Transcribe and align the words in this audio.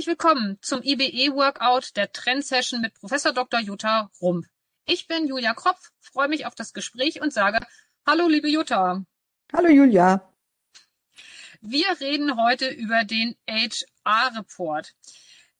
Herzlich 0.00 0.18
willkommen 0.18 0.56
zum 0.62 0.80
IBE-Workout 0.82 1.94
der 1.94 2.10
Trend-Session 2.10 2.80
mit 2.80 2.94
Professor 2.94 3.34
Dr. 3.34 3.60
Jutta 3.60 4.10
Rump. 4.22 4.46
Ich 4.86 5.06
bin 5.06 5.26
Julia 5.26 5.52
Kropf, 5.52 5.90
freue 6.00 6.28
mich 6.28 6.46
auf 6.46 6.54
das 6.54 6.72
Gespräch 6.72 7.20
und 7.20 7.34
sage 7.34 7.58
Hallo, 8.06 8.26
liebe 8.26 8.48
Jutta. 8.48 9.04
Hallo, 9.52 9.68
Julia. 9.68 10.26
Wir 11.60 11.84
reden 12.00 12.40
heute 12.40 12.70
über 12.70 13.04
den 13.04 13.36
HR-Report. 13.46 14.94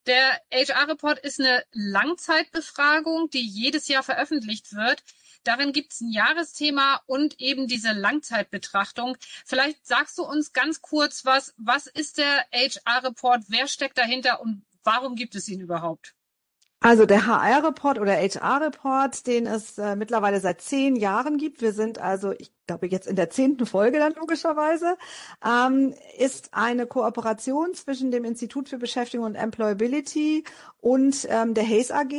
Der 0.07 0.41
HR-Report 0.51 1.19
ist 1.19 1.39
eine 1.39 1.63
Langzeitbefragung, 1.73 3.29
die 3.29 3.47
jedes 3.47 3.89
Jahr 3.89 4.03
veröffentlicht 4.03 4.73
wird. 4.73 5.03
Darin 5.45 5.73
gibt 5.73 5.93
es 5.93 6.01
ein 6.01 6.11
Jahresthema 6.11 7.01
und 7.07 7.41
eben 7.41 7.67
diese 7.67 7.93
Langzeitbetrachtung. 7.93 9.17
Vielleicht 9.47 9.87
sagst 9.87 10.19
du 10.19 10.23
uns 10.23 10.53
ganz 10.53 10.83
kurz 10.83 11.25
was, 11.25 11.55
was 11.57 11.87
ist 11.87 12.19
der 12.19 12.45
HR-Report, 12.53 13.45
wer 13.49 13.67
steckt 13.67 13.99
dahinter 13.99 14.41
und 14.41 14.63
warum 14.85 15.15
gibt 15.15 15.35
es 15.35 15.49
ihn 15.49 15.61
überhaupt? 15.61 16.15
Also 16.83 17.05
der 17.05 17.27
HR-Report 17.27 17.99
oder 17.99 18.13
HR-Report, 18.13 19.27
den 19.27 19.47
es 19.47 19.77
äh, 19.77 19.97
mittlerweile 19.97 20.41
seit 20.41 20.63
zehn 20.63 20.97
Jahren 20.97 21.37
gibt. 21.37 21.61
Wir 21.61 21.75
sind 21.75 21.99
also, 21.99 22.33
ich 22.33 22.53
glaube 22.71 22.87
jetzt 22.87 23.09
in 23.09 23.17
der 23.17 23.31
zehnten 23.31 23.67
Folge 23.67 23.99
dann 23.99 24.15
logischerweise, 24.15 24.97
ähm, 25.45 25.93
ist 26.17 26.51
eine 26.53 26.87
Kooperation 26.87 27.75
zwischen 27.75 28.13
dem 28.13 28.25
Institut 28.25 28.69
für 28.69 28.79
Beschäftigung 28.79 29.27
und 29.27 29.35
Employability 29.35 30.45
und 30.81 31.27
ähm, 31.29 31.55
der 31.55 31.65
Hayes 31.65 31.91
AG. 31.91 32.15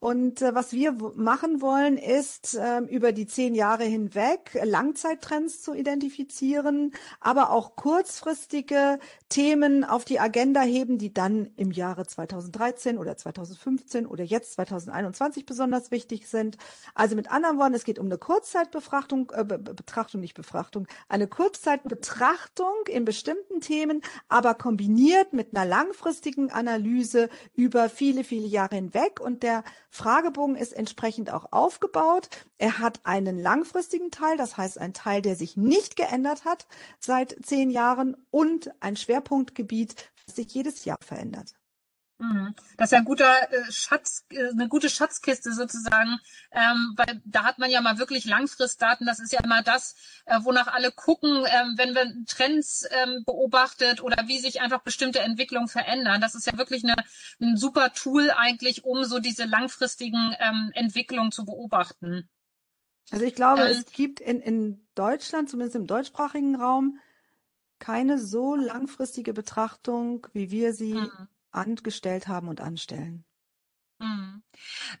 Und 0.00 0.42
äh, 0.42 0.54
was 0.54 0.72
wir 0.72 0.92
machen 1.14 1.62
wollen, 1.62 1.96
ist 1.96 2.54
äh, 2.54 2.80
über 2.80 3.12
die 3.12 3.26
zehn 3.26 3.54
Jahre 3.54 3.84
hinweg 3.84 4.58
Langzeittrends 4.62 5.62
zu 5.62 5.72
identifizieren, 5.72 6.92
aber 7.20 7.50
auch 7.50 7.76
kurzfristige 7.76 8.98
Themen 9.28 9.84
auf 9.84 10.04
die 10.04 10.20
Agenda 10.20 10.60
heben, 10.60 10.98
die 10.98 11.14
dann 11.14 11.50
im 11.56 11.70
Jahre 11.70 12.06
2013 12.06 12.98
oder 12.98 13.16
2015 13.16 14.06
oder 14.06 14.24
jetzt 14.24 14.52
2021 14.54 15.46
besonders 15.46 15.90
wichtig 15.90 16.28
sind. 16.28 16.58
Also 16.94 17.16
mit 17.16 17.30
anderen 17.30 17.58
Worten, 17.58 17.74
es 17.74 17.84
geht 17.84 17.98
um 17.98 18.06
eine 18.06 18.18
Kurzzeitbefrachtung, 18.18 19.30
äh, 19.30 19.58
Betrachtung, 19.74 20.20
nicht 20.20 20.34
Befrachtung, 20.34 20.86
eine 21.08 21.26
Kurzzeitbetrachtung 21.26 22.74
in 22.88 23.04
bestimmten 23.04 23.60
Themen, 23.60 24.02
aber 24.28 24.54
kombiniert 24.54 25.32
mit 25.32 25.54
einer 25.54 25.66
langfristigen 25.66 26.50
Analyse 26.50 27.28
über 27.54 27.88
viele, 27.88 28.24
viele 28.24 28.46
Jahre 28.46 28.76
hinweg 28.76 29.20
und 29.20 29.42
der 29.42 29.64
Fragebogen 29.90 30.56
ist 30.56 30.72
entsprechend 30.72 31.32
auch 31.32 31.52
aufgebaut. 31.52 32.28
Er 32.58 32.78
hat 32.78 33.00
einen 33.04 33.38
langfristigen 33.38 34.10
Teil, 34.10 34.36
das 34.36 34.56
heißt 34.56 34.78
ein 34.78 34.94
Teil, 34.94 35.22
der 35.22 35.36
sich 35.36 35.56
nicht 35.56 35.96
geändert 35.96 36.44
hat 36.44 36.66
seit 36.98 37.36
zehn 37.44 37.70
Jahren 37.70 38.16
und 38.30 38.70
ein 38.80 38.96
Schwerpunktgebiet, 38.96 39.94
das 40.26 40.36
sich 40.36 40.52
jedes 40.54 40.84
Jahr 40.84 40.98
verändert. 41.04 41.54
Mhm. 42.24 42.54
Das 42.76 42.88
ist 42.88 42.92
ja 42.92 42.98
ein 42.98 43.04
guter 43.04 43.52
äh, 43.52 43.70
Schatz, 43.70 44.24
äh, 44.30 44.48
eine 44.50 44.68
gute 44.68 44.88
Schatzkiste 44.88 45.52
sozusagen, 45.52 46.18
ähm, 46.52 46.94
weil 46.96 47.20
da 47.24 47.44
hat 47.44 47.58
man 47.58 47.70
ja 47.70 47.80
mal 47.80 47.98
wirklich 47.98 48.24
Langfristdaten. 48.24 49.06
Das 49.06 49.20
ist 49.20 49.32
ja 49.32 49.40
immer 49.42 49.62
das, 49.62 49.94
äh, 50.26 50.38
wonach 50.42 50.68
alle 50.68 50.90
gucken, 50.90 51.44
ähm, 51.46 51.74
wenn 51.76 51.92
man 51.92 52.24
Trends 52.26 52.88
ähm, 52.90 53.24
beobachtet 53.24 54.02
oder 54.02 54.26
wie 54.26 54.38
sich 54.38 54.60
einfach 54.60 54.82
bestimmte 54.82 55.20
Entwicklungen 55.20 55.68
verändern. 55.68 56.20
Das 56.20 56.34
ist 56.34 56.46
ja 56.46 56.56
wirklich 56.56 56.84
eine, 56.84 56.96
ein 57.40 57.56
super 57.56 57.92
Tool 57.92 58.30
eigentlich, 58.30 58.84
um 58.84 59.04
so 59.04 59.18
diese 59.18 59.44
langfristigen 59.44 60.34
ähm, 60.38 60.70
Entwicklungen 60.74 61.32
zu 61.32 61.44
beobachten. 61.44 62.28
Also 63.10 63.24
ich 63.26 63.34
glaube, 63.34 63.62
es 63.62 63.84
gibt 63.86 64.20
in, 64.20 64.40
in 64.40 64.86
Deutschland, 64.94 65.50
zumindest 65.50 65.76
im 65.76 65.86
deutschsprachigen 65.86 66.56
Raum, 66.56 66.98
keine 67.78 68.18
so 68.18 68.54
langfristige 68.54 69.34
Betrachtung, 69.34 70.26
wie 70.32 70.50
wir 70.50 70.72
sie 70.72 70.94
mhm 70.94 71.28
angestellt 71.54 72.28
haben 72.28 72.48
und 72.48 72.60
anstellen. 72.60 73.24
Hm. 74.00 74.42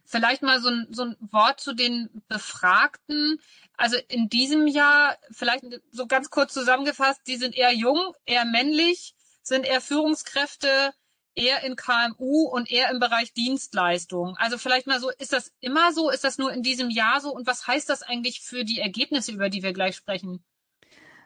Vielleicht 0.04 0.42
mal 0.42 0.60
so 0.60 0.68
ein, 0.68 0.86
so 0.90 1.02
ein 1.02 1.16
Wort 1.20 1.60
zu 1.60 1.74
den 1.74 2.22
Befragten. 2.28 3.40
Also 3.76 3.96
in 4.08 4.28
diesem 4.28 4.66
Jahr, 4.66 5.18
vielleicht 5.30 5.64
so 5.90 6.06
ganz 6.06 6.30
kurz 6.30 6.54
zusammengefasst, 6.54 7.22
die 7.26 7.36
sind 7.36 7.56
eher 7.56 7.72
jung, 7.72 8.14
eher 8.24 8.44
männlich, 8.44 9.14
sind 9.42 9.66
eher 9.66 9.80
Führungskräfte, 9.80 10.92
eher 11.34 11.64
in 11.64 11.76
KMU 11.76 12.44
und 12.44 12.70
eher 12.70 12.90
im 12.90 13.00
Bereich 13.00 13.32
Dienstleistung. 13.32 14.36
Also 14.36 14.58
vielleicht 14.58 14.86
mal 14.86 15.00
so, 15.00 15.10
ist 15.10 15.32
das 15.32 15.52
immer 15.60 15.92
so? 15.92 16.10
Ist 16.10 16.24
das 16.24 16.38
nur 16.38 16.52
in 16.52 16.62
diesem 16.62 16.90
Jahr 16.90 17.20
so? 17.20 17.34
Und 17.34 17.46
was 17.46 17.66
heißt 17.66 17.88
das 17.88 18.02
eigentlich 18.02 18.40
für 18.40 18.64
die 18.64 18.80
Ergebnisse, 18.80 19.32
über 19.32 19.50
die 19.50 19.62
wir 19.62 19.72
gleich 19.72 19.96
sprechen? 19.96 20.44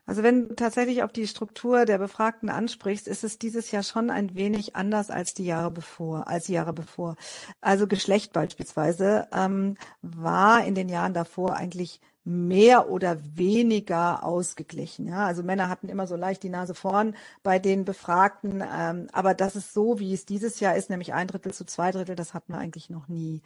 Also 0.08 0.22
wenn 0.22 0.48
du 0.48 0.54
tatsächlich 0.54 1.02
auf 1.02 1.12
die 1.12 1.26
Struktur 1.26 1.84
der 1.84 1.98
Befragten 1.98 2.48
ansprichst, 2.48 3.06
ist 3.06 3.24
es 3.24 3.38
dieses 3.38 3.70
Jahr 3.70 3.82
schon 3.82 4.08
ein 4.08 4.34
wenig 4.34 4.74
anders 4.74 5.10
als 5.10 5.34
die 5.34 5.44
Jahre 5.44 5.70
bevor, 5.70 6.28
als 6.28 6.46
die 6.46 6.54
Jahre 6.54 6.72
bevor. 6.72 7.16
Also 7.60 7.86
Geschlecht 7.86 8.32
beispielsweise 8.32 9.28
ähm, 9.34 9.76
war 10.00 10.64
in 10.64 10.74
den 10.74 10.88
Jahren 10.88 11.12
davor 11.12 11.56
eigentlich 11.56 12.00
mehr 12.24 12.88
oder 12.88 13.18
weniger 13.36 14.24
ausgeglichen. 14.24 15.08
Ja, 15.08 15.26
also 15.26 15.42
Männer 15.42 15.68
hatten 15.68 15.90
immer 15.90 16.06
so 16.06 16.16
leicht 16.16 16.42
die 16.42 16.48
Nase 16.48 16.74
vorn 16.74 17.14
bei 17.42 17.58
den 17.58 17.84
Befragten, 17.84 18.62
ähm, 18.62 19.08
aber 19.12 19.34
das 19.34 19.56
ist 19.56 19.74
so, 19.74 19.98
wie 19.98 20.14
es 20.14 20.24
dieses 20.24 20.58
Jahr 20.60 20.74
ist, 20.74 20.88
nämlich 20.88 21.12
ein 21.12 21.26
Drittel 21.26 21.52
zu 21.52 21.66
zwei 21.66 21.90
Drittel, 21.90 22.16
das 22.16 22.32
hatten 22.32 22.54
wir 22.54 22.58
eigentlich 22.58 22.88
noch 22.88 23.08
nie. 23.08 23.42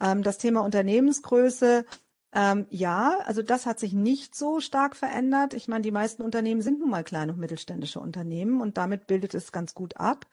Ähm, 0.00 0.22
das 0.22 0.38
Thema 0.38 0.62
Unternehmensgröße 0.64 1.84
ähm, 2.32 2.66
ja, 2.70 3.18
also 3.24 3.42
das 3.42 3.66
hat 3.66 3.78
sich 3.78 3.92
nicht 3.92 4.34
so 4.34 4.60
stark 4.60 4.96
verändert. 4.96 5.54
Ich 5.54 5.68
meine, 5.68 5.82
die 5.82 5.90
meisten 5.90 6.22
Unternehmen 6.22 6.62
sind 6.62 6.80
nun 6.80 6.90
mal 6.90 7.04
kleine 7.04 7.32
und 7.32 7.38
mittelständische 7.38 8.00
Unternehmen 8.00 8.60
und 8.60 8.76
damit 8.76 9.06
bildet 9.06 9.34
es 9.34 9.52
ganz 9.52 9.74
gut 9.74 9.96
ab. 9.96 10.26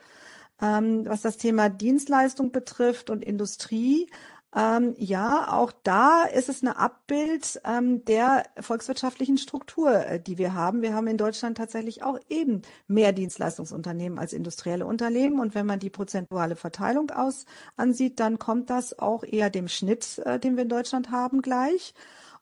Ähm, 0.62 1.06
was 1.08 1.22
das 1.22 1.38
Thema 1.38 1.70
Dienstleistung 1.70 2.52
betrifft 2.52 3.10
und 3.10 3.24
Industrie, 3.24 4.10
ähm, 4.56 4.94
ja, 4.98 5.52
auch 5.52 5.72
da 5.84 6.24
ist 6.26 6.48
es 6.48 6.62
ein 6.62 6.68
Abbild 6.68 7.60
ähm, 7.66 8.06
der 8.06 8.44
volkswirtschaftlichen 8.60 9.40
Struktur, 9.40 10.06
äh, 10.06 10.20
die 10.20 10.38
wir 10.38 10.54
haben. 10.54 10.84
Wir 10.84 10.94
haben 10.94 11.08
in 11.08 11.18
Deutschland 11.18 11.58
tatsächlich 11.58 12.04
auch 12.04 12.20
eben 12.30 12.62
mehr 12.88 13.14
Dienstleistungsunternehmen 13.14 14.20
als 14.20 14.32
industrielle 14.32 14.86
Unternehmen. 14.86 15.40
Und 15.40 15.56
wenn 15.56 15.66
man 15.66 15.80
die 15.80 15.90
prozentuale 15.90 16.56
Verteilung 16.56 17.10
aus 17.10 17.46
ansieht, 17.78 18.20
dann 18.20 18.38
kommt 18.38 18.70
das 18.70 19.00
auch 19.00 19.24
eher 19.24 19.50
dem 19.50 19.68
Schnitt, 19.68 20.20
äh, 20.20 20.40
den 20.40 20.56
wir 20.56 20.64
in 20.64 20.70
Deutschland 20.70 21.10
haben, 21.10 21.42
gleich. 21.42 21.96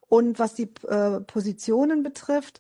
Und 0.10 0.40
was 0.40 0.54
die 0.54 0.70
äh, 0.90 1.22
Positionen 1.22 2.04
betrifft, 2.04 2.60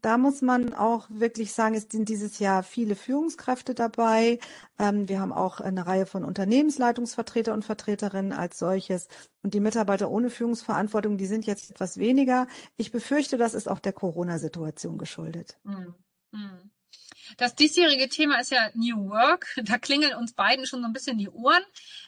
da 0.00 0.16
muss 0.16 0.42
man 0.42 0.72
auch 0.74 1.06
wirklich 1.10 1.52
sagen, 1.52 1.74
es 1.74 1.88
sind 1.90 2.08
dieses 2.08 2.38
Jahr 2.38 2.62
viele 2.62 2.96
Führungskräfte 2.96 3.74
dabei. 3.74 4.38
Ähm, 4.78 5.08
wir 5.08 5.20
haben 5.20 5.32
auch 5.32 5.60
eine 5.60 5.86
Reihe 5.86 6.06
von 6.06 6.24
Unternehmensleitungsvertreter 6.24 7.52
und 7.52 7.64
Vertreterinnen 7.64 8.32
als 8.32 8.58
solches. 8.58 9.08
Und 9.42 9.54
die 9.54 9.60
Mitarbeiter 9.60 10.10
ohne 10.10 10.30
Führungsverantwortung, 10.30 11.18
die 11.18 11.26
sind 11.26 11.46
jetzt 11.46 11.70
etwas 11.70 11.98
weniger. 11.98 12.46
Ich 12.76 12.90
befürchte, 12.90 13.36
das 13.36 13.54
ist 13.54 13.68
auch 13.68 13.80
der 13.80 13.92
Corona-Situation 13.92 14.98
geschuldet. 14.98 15.58
Mhm. 15.64 15.94
Mhm. 16.32 16.70
Das 17.36 17.54
diesjährige 17.54 18.08
Thema 18.08 18.40
ist 18.40 18.50
ja 18.50 18.70
New 18.74 19.10
Work. 19.10 19.46
Da 19.62 19.78
klingeln 19.78 20.14
uns 20.14 20.32
beiden 20.32 20.66
schon 20.66 20.80
so 20.80 20.86
ein 20.86 20.92
bisschen 20.92 21.18
die 21.18 21.28
Ohren. 21.28 21.62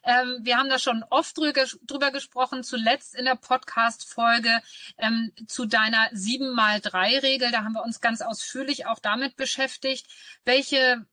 Ähm, 0.04 0.38
wir 0.42 0.56
haben 0.56 0.68
da 0.68 0.78
schon 0.78 1.04
oft 1.10 1.36
drüber, 1.36 1.64
drüber 1.82 2.10
gesprochen, 2.10 2.64
zuletzt 2.64 3.14
in 3.14 3.24
der 3.24 3.36
Podcast-Folge 3.36 4.60
ähm, 4.98 5.32
zu 5.46 5.66
deiner 5.66 6.10
7x3-Regel. 6.12 7.50
Da 7.50 7.64
haben 7.64 7.74
wir 7.74 7.84
uns 7.84 8.00
ganz 8.00 8.20
ausführlich 8.20 8.86
auch 8.86 8.98
damit 8.98 9.36
beschäftigt. 9.36 10.06
Welche 10.44 11.06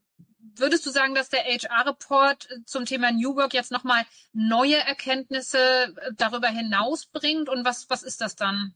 Würdest 0.57 0.85
du 0.85 0.91
sagen, 0.91 1.15
dass 1.15 1.29
der 1.29 1.43
HR-Report 1.43 2.47
zum 2.65 2.85
Thema 2.85 3.11
New 3.11 3.35
Work 3.35 3.53
jetzt 3.53 3.71
nochmal 3.71 4.05
neue 4.31 4.77
Erkenntnisse 4.77 5.57
äh, 5.57 6.13
darüber 6.15 6.47
hinaus 6.47 7.07
bringt? 7.07 7.49
Und 7.49 7.65
was, 7.65 7.89
was 7.89 8.03
ist 8.03 8.21
das 8.21 8.35
dann? 8.35 8.75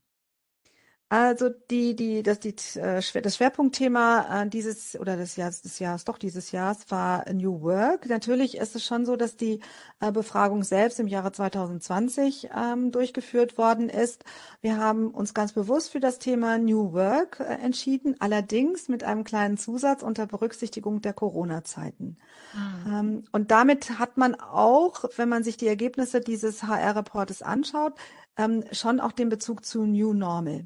Also 1.11 1.49
die, 1.49 1.95
die, 1.95 2.21
das, 2.21 2.39
die, 2.39 2.53
äh, 2.75 3.01
das 3.21 3.35
Schwerpunktthema 3.35 4.43
äh, 4.43 4.47
dieses 4.47 4.95
oder 4.99 5.17
des 5.17 5.37
Jahres, 5.37 5.63
des 5.63 5.79
Jahres, 5.79 6.05
doch 6.05 6.19
dieses 6.19 6.51
Jahres 6.51 6.85
war 6.89 7.25
New 7.33 7.61
Work. 7.61 8.07
Natürlich 8.07 8.57
ist 8.57 8.75
es 8.75 8.85
schon 8.85 9.07
so, 9.07 9.15
dass 9.15 9.35
die 9.35 9.59
äh, 10.01 10.11
Befragung 10.11 10.63
selbst 10.63 10.99
im 10.99 11.07
Jahre 11.07 11.31
2020 11.31 12.49
ähm, 12.55 12.91
durchgeführt 12.91 13.57
worden 13.57 13.89
ist. 13.89 14.23
Wir 14.61 14.77
haben 14.77 15.09
uns 15.09 15.33
ganz 15.33 15.53
bewusst 15.53 15.91
für 15.91 15.99
das 15.99 16.19
Thema 16.19 16.59
New 16.59 16.93
Work 16.93 17.39
entschieden, 17.39 18.15
allerdings 18.19 18.87
mit 18.87 19.03
einem 19.03 19.23
kleinen 19.23 19.57
Zusatz 19.57 20.03
unter 20.03 20.27
Berücksichtigung 20.27 21.01
der 21.01 21.13
Corona-Zeiten. 21.13 22.17
Mhm. 22.53 22.93
Ähm, 22.93 23.23
und 23.31 23.49
damit 23.49 23.97
hat 23.97 24.17
man 24.17 24.35
auch, 24.35 25.05
wenn 25.17 25.27
man 25.27 25.43
sich 25.43 25.57
die 25.57 25.67
Ergebnisse 25.67 26.21
dieses 26.21 26.61
HR-Reportes 26.61 27.41
anschaut, 27.41 27.93
ähm, 28.37 28.63
schon 28.71 28.99
auch 28.99 29.11
den 29.11 29.29
Bezug 29.29 29.65
zu 29.65 29.87
New 29.87 30.13
Normal. 30.13 30.65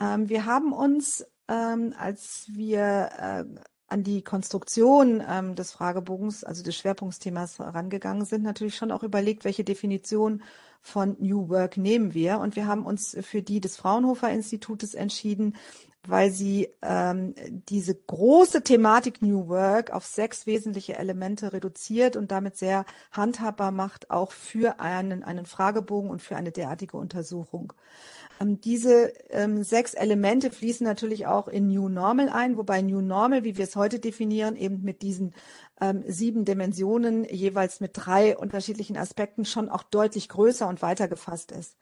Ähm, 0.00 0.28
wir 0.28 0.46
haben 0.46 0.72
uns, 0.72 1.24
ähm, 1.48 1.94
als 1.98 2.46
wir 2.48 3.10
äh, 3.18 3.44
an 3.88 4.02
die 4.02 4.22
Konstruktion 4.22 5.22
ähm, 5.28 5.54
des 5.54 5.72
Fragebogens, 5.72 6.44
also 6.44 6.62
des 6.62 6.76
Schwerpunktsthemas 6.76 7.58
herangegangen 7.58 8.24
sind, 8.24 8.42
natürlich 8.42 8.76
schon 8.76 8.90
auch 8.90 9.02
überlegt, 9.02 9.44
welche 9.44 9.64
Definition 9.64 10.42
von 10.80 11.16
New 11.20 11.48
Work 11.48 11.76
nehmen 11.76 12.14
wir. 12.14 12.38
Und 12.38 12.56
wir 12.56 12.66
haben 12.66 12.86
uns 12.86 13.16
für 13.20 13.42
die 13.42 13.60
des 13.60 13.76
Fraunhofer 13.76 14.30
Institutes 14.30 14.94
entschieden, 14.94 15.56
weil 16.06 16.30
sie 16.30 16.68
ähm, 16.82 17.34
diese 17.68 17.94
große 17.94 18.62
Thematik 18.62 19.22
New 19.22 19.48
Work 19.48 19.92
auf 19.92 20.04
sechs 20.04 20.46
wesentliche 20.46 20.98
Elemente 20.98 21.52
reduziert 21.52 22.16
und 22.16 22.32
damit 22.32 22.56
sehr 22.56 22.84
handhabbar 23.12 23.70
macht, 23.70 24.10
auch 24.10 24.32
für 24.32 24.80
einen, 24.80 25.22
einen 25.22 25.46
Fragebogen 25.46 26.10
und 26.10 26.20
für 26.20 26.36
eine 26.36 26.50
derartige 26.50 26.96
Untersuchung. 26.96 27.72
Ähm, 28.40 28.60
diese 28.60 29.12
ähm, 29.30 29.62
sechs 29.62 29.94
Elemente 29.94 30.50
fließen 30.50 30.84
natürlich 30.84 31.26
auch 31.26 31.46
in 31.46 31.68
New 31.68 31.88
Normal 31.88 32.28
ein, 32.28 32.56
wobei 32.56 32.82
New 32.82 33.00
Normal, 33.00 33.44
wie 33.44 33.56
wir 33.56 33.64
es 33.64 33.76
heute 33.76 34.00
definieren, 34.00 34.56
eben 34.56 34.82
mit 34.82 35.02
diesen 35.02 35.34
ähm, 35.80 36.02
sieben 36.06 36.44
Dimensionen 36.44 37.24
jeweils 37.24 37.80
mit 37.80 37.92
drei 37.94 38.36
unterschiedlichen 38.36 38.96
Aspekten 38.96 39.44
schon 39.44 39.68
auch 39.68 39.84
deutlich 39.84 40.28
größer 40.28 40.66
und 40.66 40.82
weiter 40.82 41.06
gefasst 41.06 41.52
ist. 41.52 41.76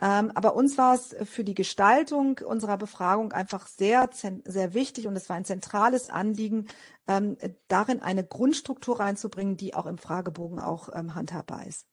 Ähm, 0.00 0.32
aber 0.34 0.56
uns 0.56 0.76
war 0.76 0.94
es 0.94 1.14
für 1.24 1.44
die 1.44 1.54
Gestaltung 1.54 2.40
unserer 2.44 2.76
Befragung 2.76 3.32
einfach 3.32 3.68
sehr, 3.68 4.10
sehr 4.12 4.74
wichtig 4.74 5.06
und 5.06 5.14
es 5.14 5.28
war 5.28 5.36
ein 5.36 5.44
zentrales 5.44 6.10
Anliegen, 6.10 6.66
ähm, 7.06 7.36
darin 7.68 8.02
eine 8.02 8.24
Grundstruktur 8.24 8.98
reinzubringen, 8.98 9.56
die 9.56 9.74
auch 9.74 9.86
im 9.86 9.98
Fragebogen 9.98 10.58
auch 10.58 10.88
ähm, 10.92 11.14
handhabbar 11.14 11.66
ist. 11.66 11.86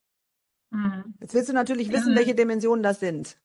Mhm. 0.71 1.15
Jetzt 1.19 1.33
willst 1.33 1.49
du 1.49 1.53
natürlich 1.53 1.91
wissen, 1.91 2.15
welche 2.15 2.33
Dimensionen 2.33 2.81
das 2.81 2.99
sind. 2.99 3.37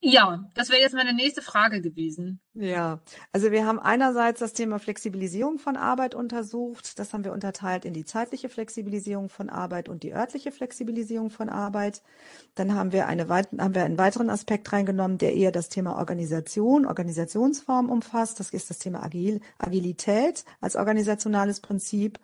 Ja, 0.00 0.48
das 0.54 0.68
wäre 0.70 0.80
jetzt 0.80 0.94
meine 0.94 1.12
nächste 1.12 1.42
Frage 1.42 1.80
gewesen. 1.80 2.40
Ja, 2.54 3.00
also 3.32 3.50
wir 3.50 3.66
haben 3.66 3.80
einerseits 3.80 4.38
das 4.38 4.52
Thema 4.52 4.78
Flexibilisierung 4.78 5.58
von 5.58 5.76
Arbeit 5.76 6.14
untersucht. 6.14 7.00
Das 7.00 7.12
haben 7.12 7.24
wir 7.24 7.32
unterteilt 7.32 7.84
in 7.84 7.94
die 7.94 8.04
zeitliche 8.04 8.48
Flexibilisierung 8.48 9.28
von 9.28 9.50
Arbeit 9.50 9.88
und 9.88 10.04
die 10.04 10.14
örtliche 10.14 10.52
Flexibilisierung 10.52 11.30
von 11.30 11.48
Arbeit. 11.48 12.02
Dann 12.54 12.74
haben 12.74 12.92
wir, 12.92 13.08
eine, 13.08 13.28
haben 13.28 13.74
wir 13.74 13.84
einen 13.84 13.98
weiteren 13.98 14.30
Aspekt 14.30 14.72
reingenommen, 14.72 15.18
der 15.18 15.34
eher 15.34 15.50
das 15.50 15.68
Thema 15.68 15.98
Organisation, 15.98 16.86
Organisationsform 16.86 17.90
umfasst. 17.90 18.38
Das 18.38 18.50
ist 18.50 18.70
das 18.70 18.78
Thema 18.78 19.02
Agil, 19.02 19.40
Agilität 19.58 20.44
als 20.60 20.76
organisationales 20.76 21.58
Prinzip. 21.58 22.20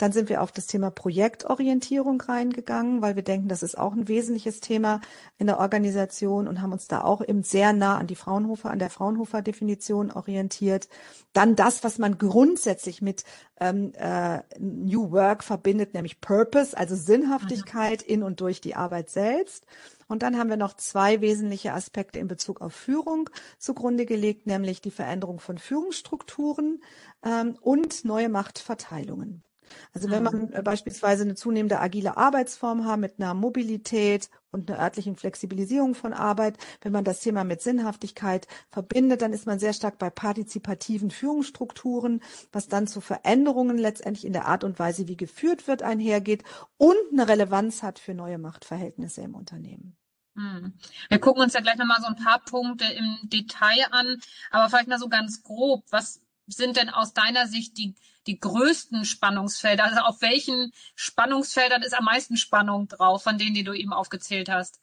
Dann 0.00 0.12
sind 0.12 0.30
wir 0.30 0.40
auf 0.40 0.50
das 0.50 0.66
Thema 0.66 0.90
Projektorientierung 0.90 2.22
reingegangen, 2.22 3.02
weil 3.02 3.16
wir 3.16 3.22
denken, 3.22 3.48
das 3.48 3.62
ist 3.62 3.76
auch 3.76 3.92
ein 3.92 4.08
wesentliches 4.08 4.60
Thema 4.60 5.02
in 5.36 5.46
der 5.46 5.60
Organisation 5.60 6.48
und 6.48 6.62
haben 6.62 6.72
uns 6.72 6.88
da 6.88 7.02
auch 7.02 7.20
eben 7.20 7.42
sehr 7.42 7.74
nah 7.74 7.98
an 7.98 8.06
die 8.06 8.14
Fraunhofer, 8.14 8.70
an 8.70 8.78
der 8.78 8.88
Fraunhofer 8.88 9.42
Definition 9.42 10.10
orientiert. 10.10 10.88
Dann 11.34 11.54
das, 11.54 11.84
was 11.84 11.98
man 11.98 12.16
grundsätzlich 12.16 13.02
mit 13.02 13.24
ähm, 13.60 13.92
äh, 13.92 14.38
New 14.58 15.12
Work 15.12 15.44
verbindet, 15.44 15.92
nämlich 15.92 16.22
Purpose, 16.22 16.74
also 16.74 16.96
Sinnhaftigkeit 16.96 18.00
in 18.00 18.22
und 18.22 18.40
durch 18.40 18.62
die 18.62 18.76
Arbeit 18.76 19.10
selbst. 19.10 19.66
Und 20.08 20.22
dann 20.22 20.38
haben 20.38 20.48
wir 20.48 20.56
noch 20.56 20.72
zwei 20.72 21.20
wesentliche 21.20 21.74
Aspekte 21.74 22.20
in 22.20 22.26
Bezug 22.26 22.62
auf 22.62 22.72
Führung 22.72 23.28
zugrunde 23.58 24.06
gelegt, 24.06 24.46
nämlich 24.46 24.80
die 24.80 24.90
Veränderung 24.90 25.40
von 25.40 25.58
Führungsstrukturen 25.58 26.82
ähm, 27.22 27.58
und 27.60 28.06
neue 28.06 28.30
Machtverteilungen. 28.30 29.44
Also 29.92 30.10
wenn 30.10 30.22
man 30.22 30.52
äh, 30.52 30.62
beispielsweise 30.62 31.24
eine 31.24 31.34
zunehmende 31.34 31.80
agile 31.80 32.16
Arbeitsform 32.16 32.86
hat 32.86 33.00
mit 33.00 33.18
einer 33.18 33.34
Mobilität 33.34 34.30
und 34.50 34.70
einer 34.70 34.80
örtlichen 34.80 35.16
Flexibilisierung 35.16 35.94
von 35.94 36.12
Arbeit, 36.12 36.58
wenn 36.82 36.92
man 36.92 37.04
das 37.04 37.20
Thema 37.20 37.44
mit 37.44 37.62
Sinnhaftigkeit 37.62 38.46
verbindet, 38.68 39.22
dann 39.22 39.32
ist 39.32 39.46
man 39.46 39.58
sehr 39.58 39.72
stark 39.72 39.98
bei 39.98 40.10
partizipativen 40.10 41.10
Führungsstrukturen, 41.10 42.22
was 42.52 42.68
dann 42.68 42.86
zu 42.86 43.00
Veränderungen 43.00 43.78
letztendlich 43.78 44.24
in 44.24 44.32
der 44.32 44.46
Art 44.46 44.64
und 44.64 44.78
Weise, 44.78 45.08
wie 45.08 45.16
geführt 45.16 45.68
wird, 45.68 45.82
einhergeht 45.82 46.44
und 46.76 46.96
eine 47.12 47.28
Relevanz 47.28 47.82
hat 47.82 47.98
für 47.98 48.14
neue 48.14 48.38
Machtverhältnisse 48.38 49.22
im 49.22 49.34
Unternehmen. 49.34 49.96
Hm. 50.36 50.74
Wir 51.08 51.18
gucken 51.18 51.42
uns 51.42 51.54
ja 51.54 51.60
gleich 51.60 51.76
nochmal 51.76 52.00
so 52.00 52.06
ein 52.06 52.16
paar 52.16 52.40
Punkte 52.40 52.84
im 52.84 53.18
Detail 53.24 53.86
an, 53.90 54.20
aber 54.50 54.68
vielleicht 54.68 54.88
mal 54.88 54.98
so 54.98 55.08
ganz 55.08 55.42
grob. 55.42 55.84
Was 55.90 56.20
sind 56.46 56.76
denn 56.76 56.88
aus 56.88 57.12
deiner 57.12 57.46
Sicht 57.46 57.78
die 57.78 57.94
die 58.30 58.38
größten 58.38 59.04
Spannungsfelder? 59.04 59.84
Also 59.84 60.00
auf 60.00 60.22
welchen 60.22 60.72
Spannungsfeldern 60.94 61.82
ist 61.82 61.94
am 61.94 62.04
meisten 62.04 62.36
Spannung 62.36 62.86
drauf, 62.86 63.24
von 63.24 63.38
denen, 63.38 63.54
die 63.54 63.64
du 63.64 63.72
eben 63.72 63.92
aufgezählt 63.92 64.48
hast? 64.48 64.80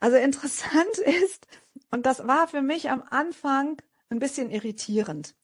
Also 0.00 0.16
interessant 0.16 0.98
ist, 1.24 1.46
und 1.90 2.06
das 2.06 2.26
war 2.26 2.46
für 2.46 2.62
mich 2.62 2.90
am 2.90 3.02
Anfang 3.10 3.82
ein 4.10 4.20
bisschen 4.20 4.50
irritierend. 4.50 5.34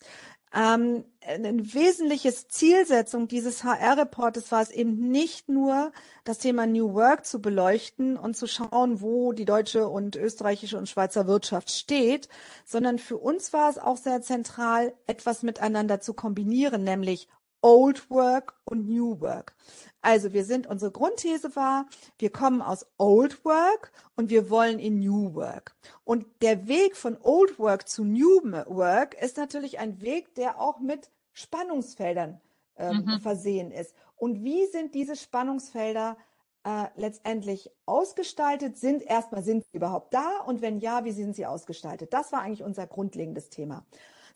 Ähm, 0.55 1.05
ein 1.27 1.75
wesentliches 1.75 2.47
Zielsetzung 2.47 3.27
dieses 3.27 3.65
HR-Reportes 3.65 4.53
war 4.53 4.62
es 4.62 4.71
eben 4.71 5.11
nicht 5.11 5.49
nur, 5.49 5.91
das 6.25 6.39
Thema 6.39 6.67
New 6.67 6.95
Work 6.95 7.27
zu 7.27 7.41
beleuchten 7.43 8.17
und 8.17 8.37
zu 8.37 8.47
schauen, 8.47 9.01
wo 9.01 9.33
die 9.33 9.47
deutsche 9.47 9.89
und 9.89 10.15
österreichische 10.15 10.79
und 10.79 10.89
Schweizer 10.89 11.27
Wirtschaft 11.27 11.71
steht, 11.71 12.29
sondern 12.65 12.99
für 12.99 13.17
uns 13.17 13.53
war 13.53 13.69
es 13.69 13.79
auch 13.79 13.97
sehr 13.97 14.23
zentral, 14.23 14.95
etwas 15.06 15.43
miteinander 15.43 16.01
zu 16.01 16.15
kombinieren, 16.15 16.85
nämlich 16.85 17.29
Old 17.64 18.11
Work 18.11 18.52
und 18.66 18.87
New 18.90 19.22
Work. 19.22 19.55
Also 20.02 20.34
wir 20.34 20.44
sind, 20.44 20.66
unsere 20.66 20.90
Grundthese 20.90 21.56
war, 21.56 21.87
wir 22.19 22.31
kommen 22.31 22.61
aus 22.61 22.84
Old 22.99 23.43
Work 23.46 23.90
und 24.16 24.28
wir 24.28 24.50
wollen 24.50 24.78
in 24.78 24.99
New 24.99 25.34
Work. 25.34 25.75
Und 26.05 26.26
der 26.43 26.69
Weg 26.69 26.94
von 26.94 27.16
Old 27.22 27.58
Work 27.58 27.88
zu 27.88 28.05
New 28.05 28.43
Work 28.66 29.14
ist 29.14 29.38
natürlich 29.38 29.78
ein 29.78 30.02
Weg, 30.02 30.34
der 30.34 30.61
auch 30.61 30.78
mit 30.78 31.08
Spannungsfeldern 31.32 32.38
ähm, 32.76 33.06
mhm. 33.06 33.20
versehen 33.20 33.70
ist. 33.70 33.94
Und 34.14 34.44
wie 34.44 34.66
sind 34.66 34.94
diese 34.94 35.16
Spannungsfelder 35.16 36.19
äh, 36.64 36.84
letztendlich 36.96 37.70
ausgestaltet? 37.87 38.76
Sind 38.76 39.02
erstmal, 39.02 39.43
sind 39.43 39.64
sie 39.64 39.78
überhaupt 39.78 40.12
da? 40.12 40.40
Und 40.46 40.61
wenn 40.61 40.81
ja, 40.81 41.06
wie 41.06 41.12
sind 41.12 41.34
sie 41.34 41.46
ausgestaltet? 41.46 42.12
Das 42.12 42.31
war 42.31 42.43
eigentlich 42.43 42.62
unser 42.62 42.87
grundlegendes 42.87 43.49
Thema. 43.49 43.87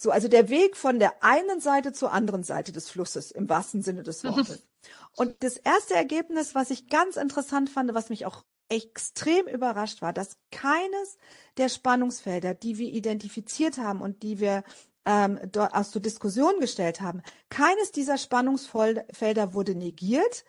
So, 0.00 0.12
also 0.12 0.28
der 0.28 0.48
Weg 0.48 0.76
von 0.76 1.00
der 1.00 1.24
einen 1.24 1.60
Seite 1.60 1.92
zur 1.92 2.12
anderen 2.12 2.44
Seite 2.44 2.70
des 2.70 2.88
Flusses, 2.88 3.32
im 3.32 3.48
wahrsten 3.48 3.82
Sinne 3.82 4.04
des 4.04 4.22
Wortes. 4.22 4.62
Und 5.16 5.42
das 5.42 5.56
erste 5.56 5.94
Ergebnis, 5.94 6.54
was 6.54 6.70
ich 6.70 6.88
ganz 6.88 7.16
interessant 7.16 7.68
fand, 7.68 7.92
was 7.92 8.08
mich 8.08 8.24
auch 8.24 8.44
extrem 8.68 9.48
überrascht 9.48 10.00
war, 10.00 10.12
dass 10.12 10.36
keines 10.52 11.18
der 11.56 11.68
Spannungsfelder, 11.68 12.54
die 12.54 12.78
wir 12.78 12.92
identifiziert 12.92 13.78
haben 13.78 14.00
und 14.00 14.22
die 14.22 14.38
wir 14.38 14.62
ähm, 15.04 15.40
dort 15.50 15.74
aus 15.74 15.90
zur 15.90 16.02
Diskussion 16.02 16.60
gestellt 16.60 17.00
haben, 17.00 17.22
keines 17.48 17.90
dieser 17.90 18.18
Spannungsfelder 18.18 19.52
wurde 19.52 19.74
negiert. 19.74 20.44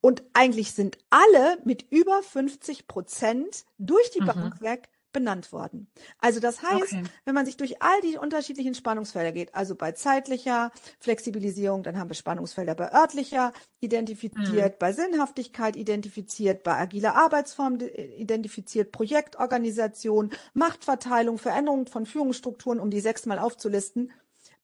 Und 0.00 0.22
eigentlich 0.32 0.72
sind 0.72 0.98
alle 1.10 1.58
mit 1.64 1.82
über 1.90 2.22
50 2.22 2.86
Prozent 2.86 3.66
durch 3.76 4.10
die 4.12 4.22
mhm. 4.22 4.26
Bank 4.26 4.60
weg 4.62 4.88
benannt 5.14 5.52
worden. 5.52 5.86
Also 6.18 6.40
das 6.40 6.62
heißt, 6.62 6.92
okay. 6.92 7.04
wenn 7.24 7.34
man 7.34 7.46
sich 7.46 7.56
durch 7.56 7.80
all 7.80 7.98
die 8.02 8.18
unterschiedlichen 8.18 8.74
Spannungsfelder 8.74 9.32
geht, 9.32 9.54
also 9.54 9.74
bei 9.74 9.92
zeitlicher 9.92 10.70
Flexibilisierung, 11.00 11.82
dann 11.82 11.98
haben 11.98 12.10
wir 12.10 12.14
Spannungsfelder 12.14 12.74
bei 12.74 12.92
örtlicher 12.92 13.54
identifiziert, 13.80 14.74
mhm. 14.74 14.78
bei 14.78 14.92
Sinnhaftigkeit 14.92 15.76
identifiziert, 15.76 16.62
bei 16.62 16.76
agiler 16.76 17.16
Arbeitsform 17.16 17.78
identifiziert, 17.80 18.92
Projektorganisation, 18.92 20.30
Machtverteilung, 20.52 21.38
Veränderung 21.38 21.86
von 21.86 22.04
Führungsstrukturen, 22.04 22.80
um 22.80 22.90
die 22.90 23.00
sechsmal 23.00 23.38
aufzulisten. 23.38 24.12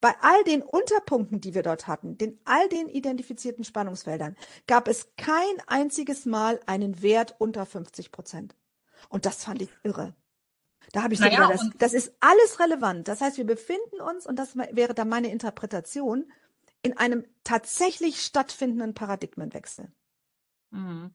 Bei 0.00 0.14
all 0.23 0.45
den 0.45 0.62
Unterpunkten, 0.62 1.40
die 1.40 1.54
wir 1.54 1.62
dort 1.62 1.87
hatten, 1.87 2.19
den 2.19 2.38
all 2.45 2.69
den 2.69 2.88
identifizierten 2.88 3.64
Spannungsfeldern, 3.64 4.37
gab 4.66 4.88
es 4.88 5.09
kein 5.16 5.62
einziges 5.66 6.26
Mal 6.26 6.59
einen 6.66 7.02
Wert 7.02 7.37
unter 7.38 7.66
50 7.66 8.11
Prozent. 8.11 8.57
Und 9.09 9.26
das 9.26 9.45
fand 9.45 9.62
ich 9.62 9.71
irre. 9.83 10.14
Da 10.92 11.02
habe 11.02 11.14
ich 11.14 11.20
so 11.20 11.26
naja, 11.26 11.47
gedacht, 11.47 11.70
das, 11.78 11.92
das 11.92 11.92
ist 11.92 12.14
alles 12.20 12.59
relevant. 12.59 13.09
Das 13.09 13.20
heißt, 13.20 13.37
wir 13.37 13.47
befinden 13.47 14.00
uns, 14.00 14.26
und 14.26 14.37
das 14.37 14.56
wäre 14.56 14.94
dann 14.94 15.09
meine 15.09 15.30
Interpretation, 15.30 16.30
in 16.82 16.97
einem 16.97 17.25
tatsächlich 17.44 18.23
stattfindenden 18.23 18.94
Paradigmenwechsel. 18.94 19.92
Mhm. 20.70 21.12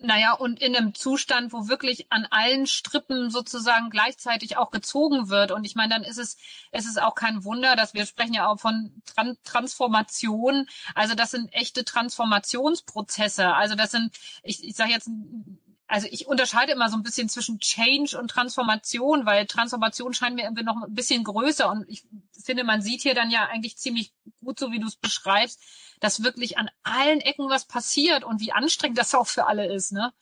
Naja, 0.00 0.32
und 0.32 0.60
in 0.60 0.76
einem 0.76 0.94
Zustand, 0.94 1.52
wo 1.52 1.66
wirklich 1.66 2.06
an 2.12 2.24
allen 2.30 2.68
Strippen 2.68 3.30
sozusagen 3.30 3.90
gleichzeitig 3.90 4.56
auch 4.56 4.70
gezogen 4.70 5.28
wird. 5.28 5.50
Und 5.50 5.64
ich 5.64 5.74
meine, 5.74 5.92
dann 5.92 6.04
ist 6.04 6.18
es, 6.18 6.36
es 6.70 6.86
ist 6.86 7.02
auch 7.02 7.16
kein 7.16 7.42
Wunder, 7.42 7.74
dass 7.74 7.94
wir 7.94 8.06
sprechen 8.06 8.34
ja 8.34 8.46
auch 8.46 8.60
von 8.60 9.02
Tran 9.06 9.36
Transformation. 9.42 10.68
Also 10.94 11.16
das 11.16 11.32
sind 11.32 11.52
echte 11.52 11.84
Transformationsprozesse. 11.84 13.52
Also 13.54 13.74
das 13.74 13.90
sind, 13.90 14.16
ich, 14.44 14.62
ich 14.62 14.76
sage 14.76 14.92
jetzt 14.92 15.10
also 15.88 16.06
ich 16.10 16.26
unterscheide 16.26 16.72
immer 16.72 16.90
so 16.90 16.96
ein 16.96 17.02
bisschen 17.02 17.28
zwischen 17.28 17.58
Change 17.60 18.18
und 18.18 18.30
Transformation, 18.30 19.24
weil 19.24 19.46
Transformation 19.46 20.12
scheint 20.12 20.36
mir 20.36 20.42
irgendwie 20.42 20.62
noch 20.62 20.76
ein 20.76 20.94
bisschen 20.94 21.24
größer 21.24 21.68
und 21.70 21.88
ich 21.88 22.04
finde, 22.44 22.62
man 22.62 22.82
sieht 22.82 23.00
hier 23.00 23.14
dann 23.14 23.30
ja 23.30 23.46
eigentlich 23.46 23.78
ziemlich 23.78 24.12
gut, 24.44 24.58
so 24.58 24.70
wie 24.70 24.78
du 24.78 24.86
es 24.86 24.96
beschreibst, 24.96 25.60
dass 26.00 26.22
wirklich 26.22 26.58
an 26.58 26.68
allen 26.82 27.20
Ecken 27.20 27.48
was 27.48 27.64
passiert 27.64 28.22
und 28.22 28.40
wie 28.40 28.52
anstrengend 28.52 28.98
das 28.98 29.14
auch 29.14 29.26
für 29.26 29.46
alle 29.46 29.72
ist, 29.72 29.92
ne? 29.92 30.12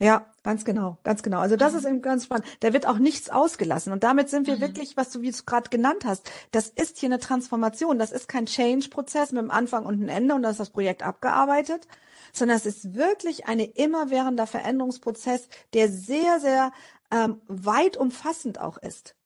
Ja, 0.00 0.26
ganz 0.44 0.64
genau, 0.64 0.96
ganz 1.02 1.24
genau. 1.24 1.40
Also 1.40 1.56
das 1.56 1.74
ist 1.74 1.84
eben 1.84 2.02
ganz 2.02 2.24
spannend. 2.24 2.46
Da 2.60 2.72
wird 2.72 2.86
auch 2.86 2.98
nichts 2.98 3.30
ausgelassen. 3.30 3.92
Und 3.92 4.04
damit 4.04 4.28
sind 4.28 4.46
wir 4.46 4.56
mhm. 4.56 4.60
wirklich, 4.60 4.96
was 4.96 5.10
du, 5.10 5.22
wie 5.22 5.32
du 5.32 5.38
gerade 5.44 5.70
genannt 5.70 6.04
hast, 6.04 6.30
das 6.52 6.68
ist 6.68 6.98
hier 6.98 7.08
eine 7.08 7.18
Transformation. 7.18 7.98
Das 7.98 8.12
ist 8.12 8.28
kein 8.28 8.46
Change-Prozess 8.46 9.32
mit 9.32 9.40
einem 9.40 9.50
Anfang 9.50 9.84
und 9.86 9.94
einem 9.94 10.08
Ende 10.08 10.34
und 10.36 10.42
dann 10.42 10.52
ist 10.52 10.60
das 10.60 10.70
Projekt 10.70 11.02
abgearbeitet, 11.02 11.88
sondern 12.32 12.56
es 12.56 12.66
ist 12.66 12.94
wirklich 12.94 13.46
ein 13.46 13.58
immerwährender 13.58 14.46
Veränderungsprozess, 14.46 15.48
der 15.74 15.90
sehr, 15.90 16.38
sehr 16.38 16.72
ähm, 17.10 17.40
weit 17.48 17.96
umfassend 17.96 18.60
auch 18.60 18.78
ist. 18.78 19.16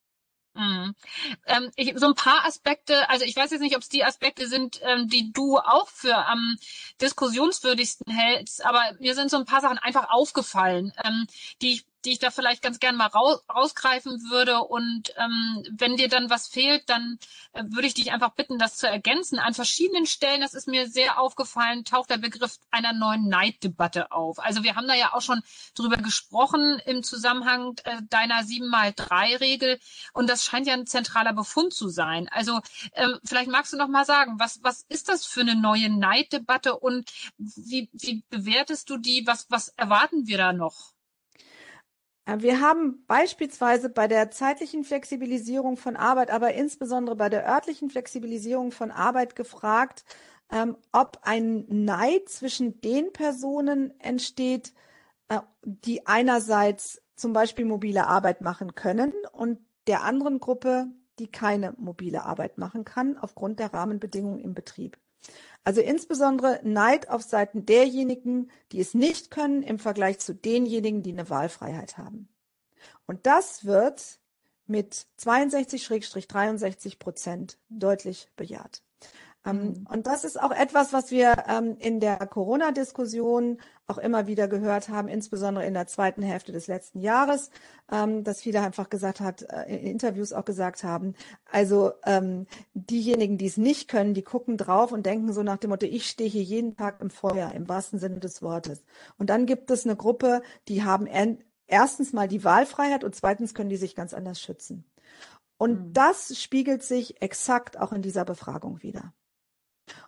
Mhm. 0.55 0.95
Ähm, 1.47 1.71
ich, 1.77 1.95
so 1.97 2.07
ein 2.07 2.15
paar 2.15 2.45
Aspekte, 2.45 3.09
also 3.09 3.25
ich 3.25 3.35
weiß 3.35 3.51
jetzt 3.51 3.61
nicht, 3.61 3.75
ob 3.75 3.83
es 3.83 3.89
die 3.89 4.05
Aspekte 4.05 4.47
sind, 4.47 4.81
ähm, 4.83 5.09
die 5.09 5.33
du 5.33 5.59
auch 5.59 5.89
für 5.89 6.15
am 6.27 6.57
diskussionswürdigsten 7.01 8.13
hältst, 8.13 8.65
aber 8.65 8.83
mir 9.01 9.15
sind 9.15 9.31
so 9.31 9.39
ein 9.39 9.47
paar 9.47 9.63
Sachen 9.63 9.79
einfach 9.79 10.11
aufgefallen, 10.11 10.93
ähm, 11.05 11.27
die 11.63 11.75
ich 11.75 11.87
die 12.05 12.13
ich 12.13 12.19
da 12.19 12.31
vielleicht 12.31 12.63
ganz 12.63 12.79
gern 12.81 12.97
mal 12.97 13.07
raus, 13.07 13.43
rausgreifen 13.53 14.31
würde. 14.31 14.61
Und 14.61 15.15
ähm, 15.17 15.65
wenn 15.71 15.97
dir 15.97 16.09
dann 16.09 16.31
was 16.31 16.49
fehlt, 16.49 16.89
dann 16.89 17.19
äh, 17.53 17.63
würde 17.67 17.87
ich 17.87 17.95
dich 17.95 18.13
einfach 18.13 18.31
bitten, 18.31 18.59
das 18.59 18.77
zu 18.77 18.89
ergänzen. 18.89 19.39
An 19.39 19.55
verschiedenen 19.55 20.07
Stellen, 20.07 20.41
das 20.41 20.55
ist 20.55 20.69
mir 20.69 20.89
sehr 20.89 21.21
aufgefallen, 21.21 21.85
taucht 21.85 22.11
der 22.11 22.19
Begriff 22.19 22.59
einer 22.71 22.93
neuen 22.93 23.29
Neiddebatte 23.29 24.13
auf. 24.13 24.39
Also 24.39 24.63
wir 24.63 24.77
haben 24.77 24.89
da 24.89 24.95
ja 24.95 25.13
auch 25.15 25.23
schon 25.23 25.43
drüber 25.75 25.97
gesprochen 25.97 26.81
im 26.87 27.03
Zusammenhang 27.03 27.77
äh, 27.85 28.03
deiner 28.11 28.43
7x3-Regel. 28.43 29.79
Und 30.13 30.29
das 30.29 30.45
scheint 30.45 30.67
ja 30.67 30.75
ein 30.75 30.87
zentraler 30.87 31.33
Befund 31.33 31.73
zu 31.73 31.89
sein. 31.89 32.29
Also 32.29 32.61
ähm, 32.95 33.19
vielleicht 33.25 33.51
magst 33.51 33.73
du 33.73 33.77
noch 33.77 33.89
mal 33.89 34.05
sagen, 34.05 34.39
was, 34.39 34.63
was 34.63 34.85
ist 34.89 35.09
das 35.09 35.25
für 35.27 35.41
eine 35.41 35.55
neue 35.55 35.91
Neiddebatte 35.91 36.79
und 36.79 37.13
wie, 37.39 37.89
wie 37.93 38.23
bewertest 38.31 38.91
du 38.91 38.97
die? 38.97 39.27
Was, 39.27 39.47
was 39.51 39.69
erwarten 39.69 40.27
wir 40.27 40.39
da 40.39 40.53
noch? 40.53 40.93
Äh, 42.27 42.39
wir 42.41 42.61
haben 42.61 43.05
beispielsweise 43.07 43.89
bei 43.89 44.09
der 44.09 44.31
zeitlichen 44.31 44.85
Flexibilisierung 44.85 45.77
von 45.77 45.97
Arbeit, 45.97 46.31
aber 46.31 46.55
insbesondere 46.55 47.17
bei 47.17 47.29
der 47.29 47.47
örtlichen 47.47 47.91
Flexibilisierung 47.91 48.73
von 48.73 48.91
Arbeit 48.91 49.37
gefragt, 49.37 50.05
ähm, 50.51 50.77
ob 50.93 51.19
ein 51.23 51.65
Neid 51.69 52.29
zwischen 52.29 52.81
den 52.81 53.13
Personen 53.13 53.99
entsteht, 54.01 54.75
äh, 55.29 55.41
die 55.63 56.07
einerseits 56.07 57.03
zum 57.17 57.33
Beispiel 57.33 57.65
mobile 57.65 58.07
Arbeit 58.07 58.41
machen 58.41 58.75
können 58.75 59.13
und 59.33 59.59
der 59.87 60.03
anderen 60.03 60.41
Gruppe, 60.41 60.87
die 61.19 61.31
keine 61.31 61.75
mobile 61.79 62.25
Arbeit 62.25 62.59
machen 62.59 62.85
kann, 62.85 63.19
aufgrund 63.19 63.59
der 63.59 63.73
Rahmenbedingungen 63.73 64.41
im 64.41 64.55
Betrieb. 64.55 64.99
Also 65.65 65.81
insbesondere 65.81 66.61
Neid 66.65 67.09
auf 67.09 67.23
Seiten 67.23 67.67
derjenigen, 67.67 68.51
die 68.73 68.81
es 68.81 68.95
nicht 68.95 69.31
können, 69.31 69.63
im 69.63 69.79
Vergleich 69.79 70.19
zu 70.19 70.35
denjenigen, 70.35 71.03
die 71.03 71.13
eine 71.13 71.31
Wahlfreiheit 71.31 71.99
haben. 71.99 72.29
Und 73.07 73.27
das 73.27 73.65
wird 73.65 74.19
mit 74.67 75.07
62-63 75.21 76.99
Prozent 76.99 77.59
deutlich 77.69 78.29
bejaht. 78.37 78.83
Ähm, 79.45 79.63
mhm. 79.63 79.87
Und 79.91 80.07
das 80.07 80.25
ist 80.25 80.41
auch 80.41 80.53
etwas, 80.53 80.93
was 80.93 81.11
wir 81.11 81.45
ähm, 81.49 81.77
in 81.79 82.01
der 82.01 82.17
Corona-Diskussion 82.19 83.59
auch 83.87 83.99
immer 83.99 84.27
wieder 84.27 84.47
gehört 84.47 84.89
haben, 84.89 85.09
insbesondere 85.09 85.67
in 85.67 85.75
der 85.75 85.87
zweiten 85.87 86.23
Hälfte 86.23 86.53
des 86.53 86.69
letzten 86.69 87.01
Jahres, 87.01 87.51
ähm, 87.91 88.23
dass 88.25 88.41
viele 88.41 88.61
einfach 88.61 88.89
gesagt 88.89 89.21
hat, 89.21 89.43
äh, 89.43 89.65
in 89.65 89.87
Interviews 89.87 90.33
auch 90.33 90.45
gesagt 90.45 90.85
haben, 90.85 91.15
also 91.51 91.93
diejenigen, 92.75 93.39
die 93.39 93.47
es 93.47 93.57
nicht 93.57 93.89
können, 93.89 94.15
die 94.15 94.23
gucken 94.23 94.57
drauf 94.57 94.93
und 94.93 95.07
denken 95.07 95.33
so 95.33 95.43
nach 95.43 95.59
dem 95.59 95.71
Motto, 95.71 95.87
ich 95.87 96.07
stehe 96.07 96.31
hier 96.31 96.43
jeden 96.43 96.77
Tag 96.77 97.01
im 97.01 97.11
Feuer, 97.11 97.53
im 97.53 97.69
wahrsten 97.69 97.99
Sinne 97.99 98.21
des 98.21 98.43
Wortes. 98.43 98.83
Und 99.19 99.31
dann 99.31 99.47
gibt 99.47 99.71
es 99.71 99.85
eine 99.85 99.97
Gruppe, 99.97 100.43
die 100.69 100.83
haben 100.85 101.07
erstens 101.67 102.13
mal 102.13 102.29
die 102.29 102.45
Wahlfreiheit 102.45 103.05
und 103.05 103.15
zweitens 103.15 103.55
können 103.55 103.71
die 103.71 103.77
sich 103.77 103.95
ganz 103.95 104.15
anders 104.15 104.41
schützen. 104.41 104.85
Und 105.59 105.89
mhm. 105.89 105.93
das 105.93 106.41
spiegelt 106.41 106.83
sich 106.83 107.21
exakt 107.23 107.79
auch 107.79 107.93
in 107.93 108.03
dieser 108.03 108.25
Befragung 108.25 108.83
wieder. 108.83 109.13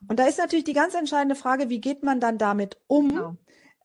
Und 0.08 0.18
da 0.18 0.26
ist 0.26 0.38
natürlich 0.38 0.64
die 0.64 0.72
ganz 0.72 0.94
entscheidende 0.94 1.34
Frage, 1.34 1.68
wie 1.68 1.80
geht 1.80 2.02
man 2.02 2.20
dann 2.20 2.38
damit 2.38 2.78
um? 2.86 3.08
Genau. 3.08 3.36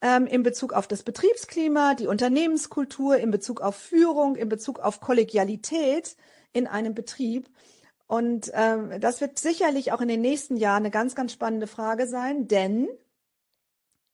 Ähm, 0.01 0.27
in 0.27 0.43
Bezug 0.43 0.71
auf 0.71 0.87
das 0.87 1.03
Betriebsklima, 1.03 1.93
die 1.93 2.07
Unternehmenskultur, 2.07 3.17
in 3.17 3.31
Bezug 3.31 3.59
auf 3.59 3.75
Führung, 3.75 4.37
in 4.37 4.47
Bezug 4.47 4.79
auf 4.79 5.01
Kollegialität 5.01 6.15
in 6.53 6.67
einem 6.67 6.95
Betrieb. 6.95 7.49
Und 8.07 8.49
ähm, 8.53 8.99
das 9.01 9.21
wird 9.21 9.37
sicherlich 9.37 9.91
auch 9.91 10.01
in 10.01 10.07
den 10.07 10.21
nächsten 10.21 10.57
Jahren 10.57 10.83
eine 10.83 10.91
ganz, 10.91 11.15
ganz 11.15 11.33
spannende 11.33 11.67
Frage 11.67 12.07
sein, 12.07 12.47
denn 12.47 12.87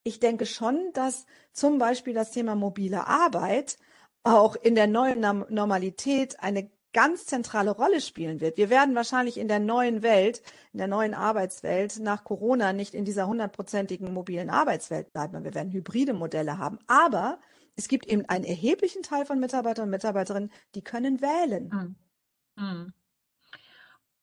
ich 0.04 0.20
denke 0.20 0.46
schon, 0.46 0.92
dass 0.94 1.25
zum 1.51 1.77
Beispiel 1.77 2.13
das 2.13 2.32
Thema 2.32 2.56
mobile 2.56 3.08
Arbeit 3.08 3.77
auch 4.24 4.56
in 4.56 4.75
der 4.75 4.88
neuen 4.88 5.22
Normalität 5.50 6.39
eine 6.42 6.70
ganz 6.96 7.25
zentrale 7.25 7.72
Rolle 7.72 8.00
spielen 8.00 8.40
wird. 8.40 8.56
Wir 8.56 8.70
werden 8.70 8.96
wahrscheinlich 8.96 9.38
in 9.38 9.50
der 9.50 9.60
neuen 9.60 10.02
Welt, 10.02 10.42
in 10.72 10.78
der 10.78 10.88
neuen 10.88 11.14
Arbeitswelt 11.14 12.00
nach 12.00 12.24
Corona 12.24 12.72
nicht 12.72 12.94
in 12.94 13.04
dieser 13.04 13.28
hundertprozentigen 13.28 14.14
mobilen 14.14 14.50
Arbeitswelt 14.50 15.12
bleiben. 15.12 15.44
Wir 15.44 15.54
werden 15.54 15.74
hybride 15.74 16.14
Modelle 16.14 16.58
haben. 16.58 16.80
Aber 16.88 17.38
es 17.75 17.90
gibt 17.90 18.06
eben 18.06 18.24
einen 18.30 18.46
erheblichen 18.46 19.04
Teil 19.04 19.25
von 19.25 19.42
Mitarbeitern 19.42 19.84
und 19.84 19.92
Mitarbeiterinnen, 19.92 20.54
die 20.74 20.84
können 20.86 21.20
wählen. 21.20 21.68
Mhm. 21.68 22.64
Mhm. 22.64 22.94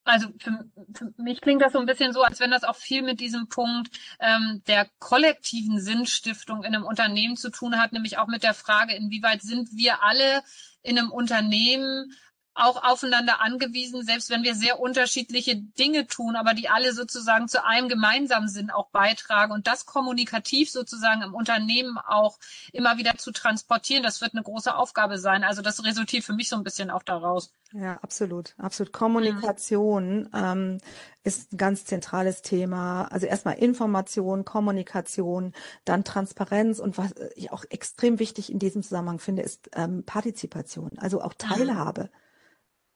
Also 0.05 0.29
für, 0.38 0.64
für, 0.95 1.12
mich 1.19 1.43
klingt 1.43 1.61
das 1.61 1.75
so 1.75 1.79
ein 1.79 1.87
bisschen 1.87 2.14
so, 2.14 2.23
als 2.23 2.41
wenn 2.41 2.50
das 2.50 2.64
auch 2.64 2.76
viel 2.76 3.02
mit 3.02 3.21
diesem 3.21 3.49
Punkt 3.49 3.95
ähm, 4.19 4.62
der 4.67 4.88
kollektiven 4.99 5.79
Sinnstiftung 5.79 6.64
in 6.64 6.75
einem 6.75 6.85
Unternehmen 6.85 7.37
zu 7.37 7.50
tun 7.50 7.79
hat, 7.79 7.93
nämlich 7.93 8.17
auch 8.17 8.29
mit 8.29 8.43
der 8.43 8.55
Frage, 8.55 8.97
inwieweit 8.97 9.43
sind 9.43 9.69
wir 9.76 10.02
alle 10.02 10.43
in 10.83 10.99
einem 10.99 11.12
Unternehmen 11.12 12.17
auch 12.54 12.82
aufeinander 12.82 13.40
angewiesen, 13.40 14.04
selbst 14.04 14.30
wenn 14.30 14.42
wir 14.42 14.54
sehr 14.54 14.78
unterschiedliche 14.78 15.56
Dinge 15.56 16.06
tun, 16.06 16.37
aber 16.37 16.54
die 16.54 16.68
alle 16.68 16.92
sozusagen 16.92 17.49
zu 17.49 17.64
einem 17.64 17.88
gemeinsamen 17.88 18.49
Sinn 18.49 18.71
auch 18.71 18.90
beitragen 18.90 19.52
und 19.52 19.66
das 19.66 19.87
kommunikativ 19.87 20.71
sozusagen 20.71 21.23
im 21.23 21.35
Unternehmen 21.35 21.99
auch 21.99 22.38
immer 22.73 22.99
wieder 22.99 23.16
zu 23.16 23.32
transportieren, 23.32 24.02
das 24.02 24.21
wird 24.21 24.35
eine 24.35 24.42
große 24.42 24.75
Aufgabe 24.75 25.18
sein. 25.18 25.44
Also 25.44 25.62
das 25.62 25.85
resultiert 25.85 26.25
für 26.25 26.35
mich 26.35 26.49
so 26.49 26.56
ein 26.56 26.64
bisschen 26.64 26.90
auch 26.90 27.02
daraus. 27.02 27.52
Ja, 27.73 27.99
absolut, 28.02 28.54
absolut. 28.59 28.92
Kommunikation 28.92 30.25
mhm. 30.25 30.28
ähm, 30.35 30.78
ist 31.25 31.52
ein 31.52 31.56
ganz 31.56 31.87
zentrales 31.87 32.42
Thema. 32.42 33.04
Also 33.04 33.26
erstmal 33.26 33.54
Information, 33.54 34.44
Kommunikation, 34.44 35.54
dann 35.87 36.04
Transparenz 36.04 36.80
und 36.80 36.99
was 36.99 37.14
ich 37.35 37.50
auch 37.50 37.64
extrem 37.71 38.18
wichtig 38.18 38.52
in 38.52 38.59
diesem 38.59 38.82
Zusammenhang 38.82 39.21
finde, 39.21 39.42
ist 39.42 39.71
ähm, 39.75 40.04
Partizipation, 40.04 40.99
also 40.99 41.23
auch 41.23 41.32
mhm. 41.32 41.38
Teilhabe. 41.38 42.11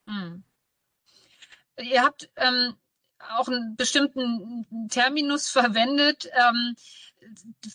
Mhm. 0.07 0.15
Hm. 0.15 0.45
Ihr 1.79 2.03
habt 2.03 2.31
ähm, 2.37 2.75
auch 3.37 3.49
einen 3.49 3.77
bestimmten 3.77 4.89
Terminus 4.89 5.49
verwendet 5.49 6.29
ähm, 6.33 6.75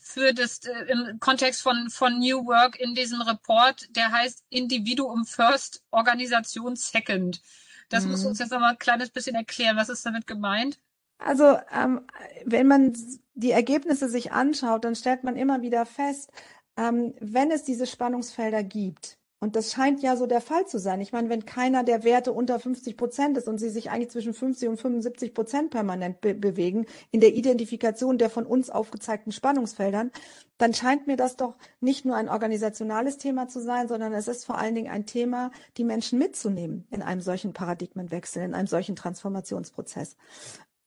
für 0.02 0.34
das 0.34 0.60
äh, 0.66 0.86
im 0.88 1.20
Kontext 1.20 1.62
von 1.62 1.90
von 1.90 2.20
New 2.20 2.46
Work 2.46 2.80
in 2.80 2.96
diesem 2.96 3.22
Report, 3.22 3.96
der 3.96 4.12
heißt 4.12 4.44
Individuum 4.50 5.26
First, 5.26 5.84
Organisation 5.92 6.76
Second. 6.76 7.42
Das 7.90 8.06
mhm. 8.06 8.12
muss 8.12 8.26
uns 8.26 8.40
jetzt 8.40 8.52
noch 8.52 8.60
mal 8.60 8.72
ein 8.72 8.80
kleines 8.80 9.10
bisschen 9.10 9.36
erklären. 9.36 9.78
Was 9.78 9.90
ist 9.90 10.06
damit 10.06 10.26
gemeint? 10.26 10.80
Also 11.20 11.60
ähm, 11.72 12.08
wenn 12.46 12.68
man 12.68 12.98
die 13.36 13.52
Ergebnisse 13.52 14.10
sich 14.10 14.32
anschaut, 14.32 14.86
dann 14.86 14.96
stellt 14.96 15.24
man 15.24 15.36
immer 15.36 15.62
wieder 15.62 15.86
fest, 15.86 16.32
ähm, 16.78 17.14
wenn 17.20 17.52
es 17.52 17.64
diese 17.64 17.86
Spannungsfelder 17.86 18.64
gibt, 18.64 19.20
und 19.44 19.56
das 19.56 19.72
scheint 19.72 20.04
ja 20.04 20.16
so 20.16 20.28
der 20.28 20.40
Fall 20.40 20.68
zu 20.68 20.78
sein. 20.78 21.02
Ich 21.02 21.14
meine, 21.14 21.30
wenn 21.30 21.48
keiner 21.48 21.84
der 21.84 22.04
Werte 22.04 22.32
unter 22.32 22.60
50 22.60 22.96
Prozent 22.96 23.38
ist 23.40 23.48
und 23.48 23.58
sie 23.58 23.72
sich 23.72 23.90
eigentlich 23.90 24.12
zwischen 24.12 24.36
50 24.36 24.70
und 24.70 24.78
75 24.80 25.34
Prozent 25.34 25.72
permanent 25.72 26.22
be 26.22 26.36
bewegen 26.36 26.86
in 27.10 27.22
der 27.22 27.34
Identifikation 27.34 28.20
der 28.20 28.30
von 28.30 28.46
uns 28.46 28.70
aufgezeigten 28.70 29.32
Spannungsfeldern, 29.32 30.12
dann 30.60 30.76
scheint 30.76 31.08
mir 31.08 31.18
das 31.18 31.38
doch 31.38 31.56
nicht 31.80 32.06
nur 32.06 32.16
ein 32.18 32.30
organisationales 32.30 33.18
Thema 33.18 33.48
zu 33.48 33.60
sein, 33.62 33.88
sondern 33.88 34.14
es 34.14 34.28
ist 34.28 34.46
vor 34.46 34.60
allen 34.60 34.76
Dingen 34.76 34.92
ein 34.92 35.08
Thema, 35.08 35.50
die 35.78 35.86
Menschen 35.86 36.20
mitzunehmen 36.20 36.86
in 36.92 37.02
einem 37.02 37.22
solchen 37.22 37.52
Paradigmenwechsel, 37.52 38.44
in 38.44 38.54
einem 38.54 38.68
solchen 38.68 38.96
Transformationsprozess. 38.96 40.18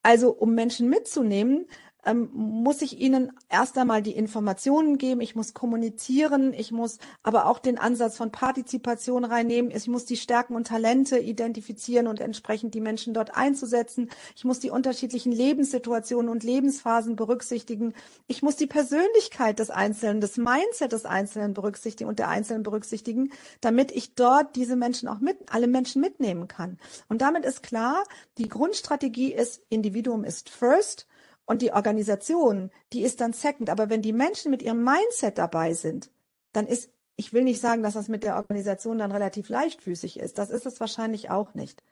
Also 0.04 0.30
um 0.30 0.54
Menschen 0.54 0.88
mitzunehmen, 0.88 1.66
ähm, 2.04 2.28
muss 2.32 2.82
ich 2.82 3.00
ihnen 3.00 3.32
erst 3.48 3.78
einmal 3.78 4.02
die 4.02 4.16
Informationen 4.16 4.98
geben, 4.98 5.20
ich 5.20 5.34
muss 5.34 5.54
kommunizieren, 5.54 6.52
ich 6.52 6.72
muss 6.72 6.98
aber 7.22 7.46
auch 7.46 7.58
den 7.58 7.78
Ansatz 7.78 8.16
von 8.16 8.30
Partizipation 8.30 9.24
reinnehmen, 9.24 9.70
ich 9.70 9.88
muss 9.88 10.04
die 10.04 10.16
Stärken 10.16 10.54
und 10.54 10.66
Talente 10.66 11.18
identifizieren 11.18 12.06
und 12.06 12.20
entsprechend 12.20 12.74
die 12.74 12.80
Menschen 12.80 13.14
dort 13.14 13.36
einzusetzen, 13.36 14.10
ich 14.36 14.44
muss 14.44 14.60
die 14.60 14.70
unterschiedlichen 14.70 15.32
Lebenssituationen 15.32 16.30
und 16.30 16.42
Lebensphasen 16.42 17.16
berücksichtigen, 17.16 17.94
ich 18.26 18.42
muss 18.42 18.56
die 18.56 18.66
Persönlichkeit 18.66 19.58
des 19.58 19.70
Einzelnen, 19.70 20.20
das 20.20 20.36
Mindset 20.36 20.92
des 20.92 21.06
Einzelnen 21.06 21.54
berücksichtigen 21.54 22.08
und 22.08 22.18
der 22.18 22.28
Einzelnen 22.28 22.62
berücksichtigen, 22.62 23.32
damit 23.60 23.92
ich 23.92 24.14
dort 24.14 24.56
diese 24.56 24.76
Menschen 24.76 25.08
auch 25.08 25.20
mit, 25.20 25.36
alle 25.50 25.66
Menschen 25.66 26.00
mitnehmen 26.00 26.48
kann. 26.48 26.78
Und 27.08 27.22
damit 27.22 27.44
ist 27.44 27.62
klar, 27.62 28.04
die 28.38 28.48
Grundstrategie 28.48 29.32
ist, 29.32 29.62
Individuum 29.70 30.24
ist 30.24 30.50
first, 30.50 31.06
und 31.46 31.62
die 31.62 31.72
Organisation, 31.72 32.70
die 32.92 33.02
ist 33.02 33.20
dann 33.20 33.32
second. 33.32 33.70
Aber 33.70 33.90
wenn 33.90 34.02
die 34.02 34.12
Menschen 34.12 34.50
mit 34.50 34.62
ihrem 34.62 34.82
Mindset 34.82 35.38
dabei 35.38 35.74
sind, 35.74 36.10
dann 36.52 36.66
ist, 36.66 36.90
ich 37.16 37.32
will 37.32 37.44
nicht 37.44 37.60
sagen, 37.60 37.82
dass 37.82 37.94
das 37.94 38.08
mit 38.08 38.24
der 38.24 38.36
Organisation 38.36 38.98
dann 38.98 39.12
relativ 39.12 39.48
leichtfüßig 39.48 40.18
ist. 40.18 40.38
Das 40.38 40.50
ist 40.50 40.66
es 40.66 40.80
wahrscheinlich 40.80 41.30
auch 41.30 41.54
nicht. 41.54 41.82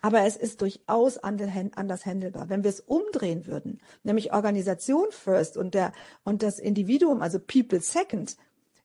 Aber 0.00 0.22
es 0.22 0.36
ist 0.36 0.60
durchaus 0.62 1.18
anders 1.18 2.06
handelbar. 2.06 2.48
Wenn 2.48 2.62
wir 2.62 2.70
es 2.70 2.80
umdrehen 2.80 3.46
würden, 3.46 3.80
nämlich 4.04 4.32
Organisation 4.32 5.06
first 5.10 5.56
und 5.56 5.74
der, 5.74 5.92
und 6.22 6.42
das 6.42 6.58
Individuum, 6.58 7.20
also 7.20 7.38
people 7.40 7.80
second, 7.80 8.36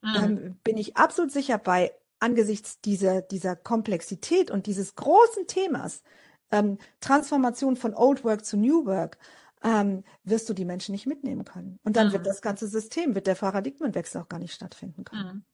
mhm. 0.02 0.14
dann 0.14 0.60
bin 0.64 0.78
ich 0.78 0.98
absolut 0.98 1.32
sicher 1.32 1.60
bei 1.60 1.92
angesichts 2.20 2.80
dieser, 2.82 3.22
dieser 3.22 3.56
Komplexität 3.56 4.50
und 4.50 4.66
dieses 4.66 4.96
großen 4.96 5.46
Themas, 5.46 6.02
ähm, 6.52 6.78
Transformation 7.00 7.76
von 7.76 7.94
Old 7.94 8.24
Work 8.24 8.46
zu 8.46 8.58
New 8.58 8.86
Work, 8.86 9.18
ähm, 9.64 10.04
wirst 10.24 10.50
du 10.50 10.54
die 10.54 10.66
Menschen 10.66 10.92
nicht 10.92 11.08
mitnehmen 11.08 11.46
können. 11.46 11.80
Und 11.84 11.96
dann 11.96 12.10
mhm. 12.10 12.14
wird 12.14 12.28
das 12.28 12.42
ganze 12.42 12.68
System, 12.68 13.16
wird 13.16 13.28
der 13.28 13.36
Paradigmenwechsel 13.36 14.22
auch 14.22 14.30
gar 14.30 14.40
nicht 14.40 14.54
stattfinden 14.54 15.04
können. 15.04 15.34
Mhm. 15.34 15.46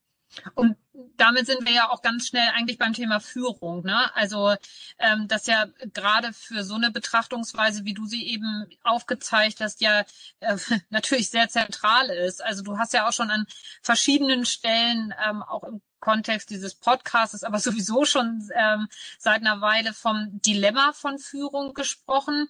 Und 0.54 0.78
damit 1.18 1.48
sind 1.48 1.66
wir 1.66 1.74
ja 1.74 1.90
auch 1.90 2.02
ganz 2.02 2.28
schnell 2.28 2.50
eigentlich 2.56 2.78
beim 2.78 2.94
Thema 2.94 3.20
Führung. 3.20 3.84
Ne? 3.84 4.16
Also 4.16 4.54
ähm, 5.00 5.28
das 5.28 5.48
ja 5.48 5.66
gerade 5.94 6.34
für 6.34 6.64
so 6.64 6.76
eine 6.76 6.92
Betrachtungsweise, 6.92 7.84
wie 7.86 7.94
du 7.94 8.06
sie 8.06 8.28
eben 8.28 8.68
aufgezeigt 8.84 9.60
hast, 9.60 9.82
ja 9.82 10.02
äh, 10.40 10.58
natürlich 10.90 11.30
sehr 11.30 11.50
zentral 11.50 12.10
ist. 12.10 12.44
Also 12.44 12.64
du 12.64 12.78
hast 12.78 12.94
ja 12.94 13.08
auch 13.08 13.14
schon 13.14 13.32
an 13.32 13.46
verschiedenen 13.82 14.46
Stellen, 14.46 15.14
ähm, 15.28 15.42
auch 15.42 15.64
im 15.64 15.82
Kontext 16.00 16.50
dieses 16.50 16.76
Podcasts, 16.76 17.44
aber 17.44 17.60
sowieso 17.60 18.06
schon 18.06 18.48
ähm, 18.56 18.88
seit 19.18 19.42
einer 19.42 19.62
Weile 19.62 19.94
vom 19.94 20.40
Dilemma 20.42 20.94
von 20.94 21.18
Führung 21.18 21.74
gesprochen. 21.74 22.50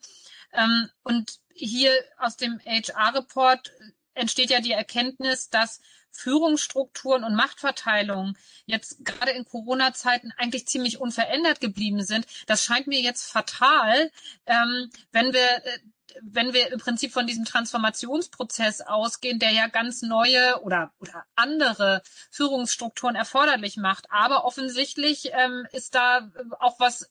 Ähm, 0.54 0.90
und 1.04 1.40
hier 1.54 1.92
aus 2.18 2.38
dem 2.38 2.60
HR-Report 2.66 3.72
entsteht 4.14 4.50
ja 4.50 4.60
die 4.60 4.72
Erkenntnis, 4.72 5.50
dass 5.50 5.82
Führungsstrukturen 6.12 7.24
und 7.24 7.36
Machtverteilung 7.36 8.36
jetzt 8.66 9.06
gerade 9.06 9.32
in 9.32 9.46
Corona-Zeiten 9.46 10.34
eigentlich 10.38 10.68
ziemlich 10.68 11.00
unverändert 11.00 11.62
geblieben 11.62 12.04
sind. 12.04 12.26
Das 12.48 12.64
scheint 12.64 12.88
mir 12.88 13.02
jetzt 13.02 13.32
fatal, 13.32 14.12
ähm, 14.46 14.90
wenn 15.12 15.34
wir 15.34 15.66
äh, 15.66 15.80
wenn 16.24 16.54
wir 16.54 16.72
im 16.72 16.80
Prinzip 16.80 17.12
von 17.12 17.28
diesem 17.28 17.46
Transformationsprozess 17.46 18.82
ausgehen, 18.82 19.40
der 19.40 19.52
ja 19.52 19.68
ganz 19.68 20.02
neue 20.02 20.62
oder, 20.64 20.92
oder 21.00 21.26
andere 21.36 22.02
Führungsstrukturen 22.32 23.16
erforderlich 23.16 23.78
macht. 23.78 24.08
Aber 24.10 24.46
offensichtlich 24.46 25.32
ähm, 25.34 25.68
ist 25.72 25.96
da 25.96 26.32
auch 26.60 26.80
was 26.80 27.10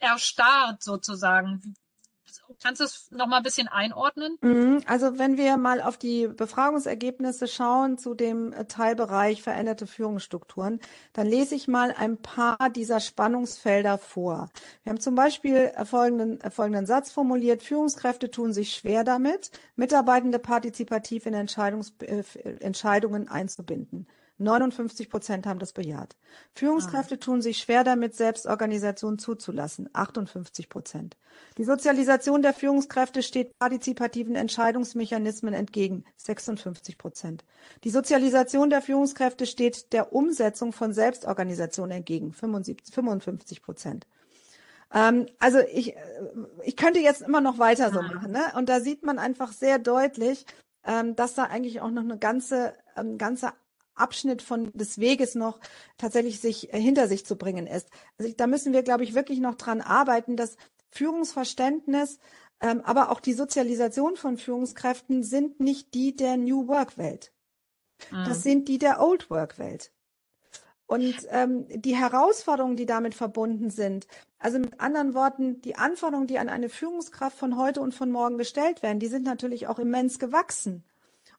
erstarrt 0.00 0.82
sozusagen. 0.82 1.74
Kannst 2.64 2.80
du 2.80 2.84
es 2.84 3.10
noch 3.10 3.26
mal 3.26 3.36
ein 3.36 3.42
bisschen 3.42 3.68
einordnen? 3.68 4.38
Mhm. 4.40 4.80
Also 4.86 5.18
wenn 5.18 5.36
wir 5.36 5.58
mal 5.58 5.82
auf 5.82 5.98
die 5.98 6.28
Befragungsergebnisse 6.28 7.46
schauen 7.46 7.98
zu 7.98 8.14
dem 8.14 8.54
äh, 8.54 8.64
Teilbereich 8.64 9.42
veränderte 9.42 9.86
Führungsstrukturen, 9.86 10.80
dann 11.12 11.26
lese 11.26 11.54
ich 11.56 11.68
mal 11.68 11.94
ein 11.94 12.16
paar 12.16 12.70
dieser 12.70 13.00
Spannungsfelder 13.00 13.98
vor. 13.98 14.48
Wir 14.82 14.92
haben 14.92 15.00
zum 15.00 15.14
Beispiel 15.14 15.72
folgenden, 15.84 16.38
folgenden 16.50 16.86
Satz 16.86 17.12
formuliert. 17.12 17.62
Führungskräfte 17.62 18.30
tun 18.30 18.54
sich 18.54 18.72
schwer 18.72 19.04
damit, 19.04 19.50
Mitarbeitende 19.76 20.38
partizipativ 20.38 21.26
in 21.26 21.34
Entscheidungs, 21.34 21.92
äh, 22.00 22.22
Entscheidungen 22.60 23.28
einzubinden. 23.28 24.06
59 24.38 25.10
Prozent 25.10 25.46
haben 25.46 25.60
das 25.60 25.72
bejaht. 25.72 26.16
Führungskräfte 26.54 27.14
ah. 27.14 27.18
tun 27.18 27.40
sich 27.40 27.58
schwer 27.58 27.84
damit, 27.84 28.16
Selbstorganisation 28.16 29.18
zuzulassen. 29.18 29.88
58 29.92 30.68
Prozent. 30.68 31.16
Die 31.56 31.64
Sozialisation 31.64 32.42
der 32.42 32.52
Führungskräfte 32.52 33.22
steht 33.22 33.56
partizipativen 33.58 34.34
Entscheidungsmechanismen 34.34 35.54
entgegen. 35.54 36.04
56 36.16 36.98
Prozent. 36.98 37.44
Die 37.84 37.90
Sozialisation 37.90 38.70
der 38.70 38.82
Führungskräfte 38.82 39.46
steht 39.46 39.92
der 39.92 40.12
Umsetzung 40.12 40.72
von 40.72 40.92
Selbstorganisation 40.92 41.92
entgegen. 41.92 42.32
55 42.32 43.62
Prozent. 43.62 44.06
Ähm, 44.92 45.26
also 45.38 45.58
ich, 45.72 45.94
äh, 45.96 46.00
ich 46.64 46.76
könnte 46.76 47.00
jetzt 47.00 47.22
immer 47.22 47.40
noch 47.40 47.58
weiter 47.58 47.92
so 47.92 48.00
ah. 48.00 48.02
machen. 48.02 48.32
Ne? 48.32 48.52
Und 48.56 48.68
da 48.68 48.80
sieht 48.80 49.04
man 49.04 49.18
einfach 49.18 49.52
sehr 49.52 49.78
deutlich, 49.78 50.46
ähm, 50.84 51.16
dass 51.16 51.34
da 51.34 51.44
eigentlich 51.44 51.80
auch 51.80 51.90
noch 51.90 52.02
eine 52.02 52.18
ganze, 52.18 52.74
ähm, 52.96 53.18
ganze 53.18 53.52
Abschnitt 53.94 54.42
von 54.42 54.72
des 54.72 54.98
Weges 54.98 55.34
noch 55.34 55.60
tatsächlich 55.98 56.40
sich 56.40 56.72
äh, 56.72 56.80
hinter 56.80 57.08
sich 57.08 57.24
zu 57.26 57.36
bringen 57.36 57.66
ist. 57.66 57.88
Also 58.18 58.32
da 58.36 58.46
müssen 58.46 58.72
wir, 58.72 58.82
glaube 58.82 59.04
ich, 59.04 59.14
wirklich 59.14 59.40
noch 59.40 59.54
dran 59.54 59.80
arbeiten, 59.80 60.36
dass 60.36 60.56
Führungsverständnis, 60.90 62.18
ähm, 62.60 62.80
aber 62.82 63.10
auch 63.10 63.20
die 63.20 63.32
Sozialisation 63.32 64.16
von 64.16 64.38
Führungskräften 64.38 65.22
sind 65.22 65.60
nicht 65.60 65.94
die 65.94 66.14
der 66.16 66.36
New 66.36 66.68
Work 66.68 66.96
Welt. 66.98 67.32
Mhm. 68.10 68.24
Das 68.24 68.42
sind 68.42 68.68
die 68.68 68.78
der 68.78 69.00
Old 69.00 69.30
Work 69.30 69.58
Welt. 69.58 69.92
Und 70.86 71.16
ähm, 71.30 71.66
die 71.68 71.96
Herausforderungen, 71.96 72.76
die 72.76 72.86
damit 72.86 73.14
verbunden 73.14 73.70
sind, 73.70 74.06
also 74.38 74.58
mit 74.58 74.80
anderen 74.80 75.14
Worten, 75.14 75.62
die 75.62 75.76
Anforderungen, 75.76 76.26
die 76.26 76.38
an 76.38 76.50
eine 76.50 76.68
Führungskraft 76.68 77.38
von 77.38 77.56
heute 77.56 77.80
und 77.80 77.94
von 77.94 78.10
morgen 78.10 78.36
gestellt 78.36 78.82
werden, 78.82 79.00
die 79.00 79.06
sind 79.06 79.24
natürlich 79.24 79.66
auch 79.66 79.78
immens 79.78 80.18
gewachsen. 80.18 80.84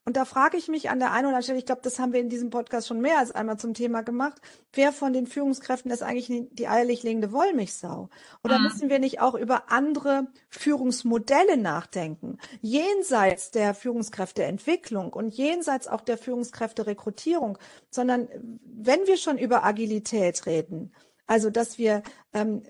Und 0.08 0.18
da 0.18 0.26
frage 0.26 0.56
ich 0.56 0.68
mich 0.68 0.92
an 0.92 1.00
der 1.00 1.12
einen 1.12 1.26
oder 1.26 1.30
anderen 1.30 1.44
Stelle, 1.44 1.58
ich 1.58 1.66
glaube, 1.66 1.82
das 1.82 1.98
haben 1.98 2.14
wir 2.14 2.20
in 2.20 2.30
diesem 2.30 2.52
Podcast 2.52 2.88
schon 2.88 3.02
mehr 3.02 3.18
als 3.18 3.32
einmal 3.32 3.58
zum 3.58 3.74
Thema 3.74 4.04
gemacht, 4.04 4.40
wer 4.72 4.92
von 4.92 5.14
den 5.14 5.26
Führungskräften 5.26 5.90
ist 5.90 6.04
eigentlich 6.04 6.48
die 6.52 6.68
eierlich 6.68 7.02
legende 7.02 7.32
Wollmilchsau? 7.32 8.10
Oder 8.44 8.60
mhm. 8.60 8.66
müssen 8.66 8.90
wir 8.90 9.00
nicht 9.00 9.20
auch 9.20 9.34
über 9.34 9.72
andere 9.72 10.28
Führungsmodelle 10.50 11.58
nachdenken, 11.58 12.38
jenseits 12.62 13.50
der 13.50 13.74
Führungskräfteentwicklung 13.74 15.12
und 15.12 15.34
jenseits 15.34 15.88
auch 15.88 16.02
der 16.02 16.20
Führungskräfterekrutierung, 16.20 17.58
sondern 17.90 18.28
wenn 18.64 19.08
wir 19.08 19.18
schon 19.18 19.40
über 19.40 19.64
Agilität 19.64 20.46
reden, 20.46 20.94
also 21.26 21.50
dass 21.50 21.80
wir 21.80 22.04
ähm, 22.32 22.62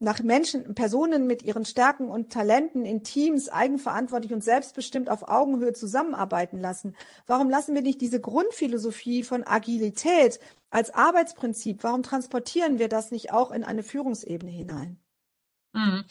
nach 0.00 0.20
Menschen, 0.20 0.74
Personen 0.74 1.26
mit 1.26 1.42
ihren 1.42 1.64
Stärken 1.64 2.08
und 2.08 2.32
Talenten 2.32 2.84
in 2.86 3.04
Teams 3.04 3.50
eigenverantwortlich 3.50 4.32
und 4.32 4.42
selbstbestimmt 4.42 5.10
auf 5.10 5.28
Augenhöhe 5.28 5.74
zusammenarbeiten 5.74 6.58
lassen? 6.58 6.96
Warum 7.26 7.50
lassen 7.50 7.74
wir 7.74 7.82
nicht 7.82 8.00
diese 8.00 8.20
Grundphilosophie 8.20 9.22
von 9.22 9.46
Agilität 9.46 10.40
als 10.70 10.92
Arbeitsprinzip? 10.92 11.84
Warum 11.84 12.02
transportieren 12.02 12.78
wir 12.78 12.88
das 12.88 13.10
nicht 13.10 13.32
auch 13.32 13.50
in 13.50 13.62
eine 13.62 13.82
Führungsebene 13.82 14.50
hinein? 14.50 14.98
Mhm. 15.74 16.04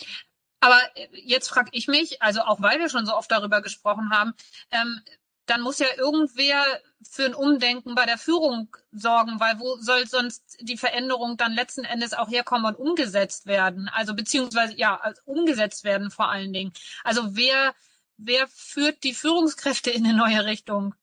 Aber 0.59 0.79
jetzt 1.11 1.49
frage 1.49 1.69
ich 1.73 1.87
mich, 1.87 2.21
also 2.21 2.41
auch 2.41 2.61
weil 2.61 2.79
wir 2.79 2.89
schon 2.89 3.05
so 3.05 3.15
oft 3.15 3.31
darüber 3.31 3.61
gesprochen 3.61 4.11
haben, 4.11 4.33
ähm, 4.71 5.01
dann 5.49 5.61
muss 5.61 5.79
ja 5.79 5.87
irgendwer 5.97 6.63
für 7.01 7.25
ein 7.25 7.33
Umdenken 7.33 7.95
bei 7.95 8.05
der 8.05 8.17
Führung 8.17 8.75
sorgen, 8.91 9.39
weil 9.39 9.59
wo 9.59 9.77
soll 9.77 10.05
sonst 10.07 10.57
die 10.59 10.77
Veränderung 10.77 11.37
dann 11.37 11.53
letzten 11.53 11.85
Endes 11.85 12.13
auch 12.13 12.29
herkommen 12.29 12.65
und 12.65 12.75
umgesetzt 12.75 13.45
werden? 13.45 13.89
Also 13.93 14.13
beziehungsweise 14.13 14.75
ja, 14.75 15.01
umgesetzt 15.25 15.83
werden 15.83 16.11
vor 16.11 16.29
allen 16.29 16.53
Dingen. 16.53 16.73
Also 17.03 17.35
wer, 17.35 17.73
wer 18.17 18.47
führt 18.47 19.03
die 19.03 19.13
Führungskräfte 19.13 19.89
in 19.89 20.05
eine 20.05 20.15
neue 20.15 20.45
Richtung? 20.45 20.93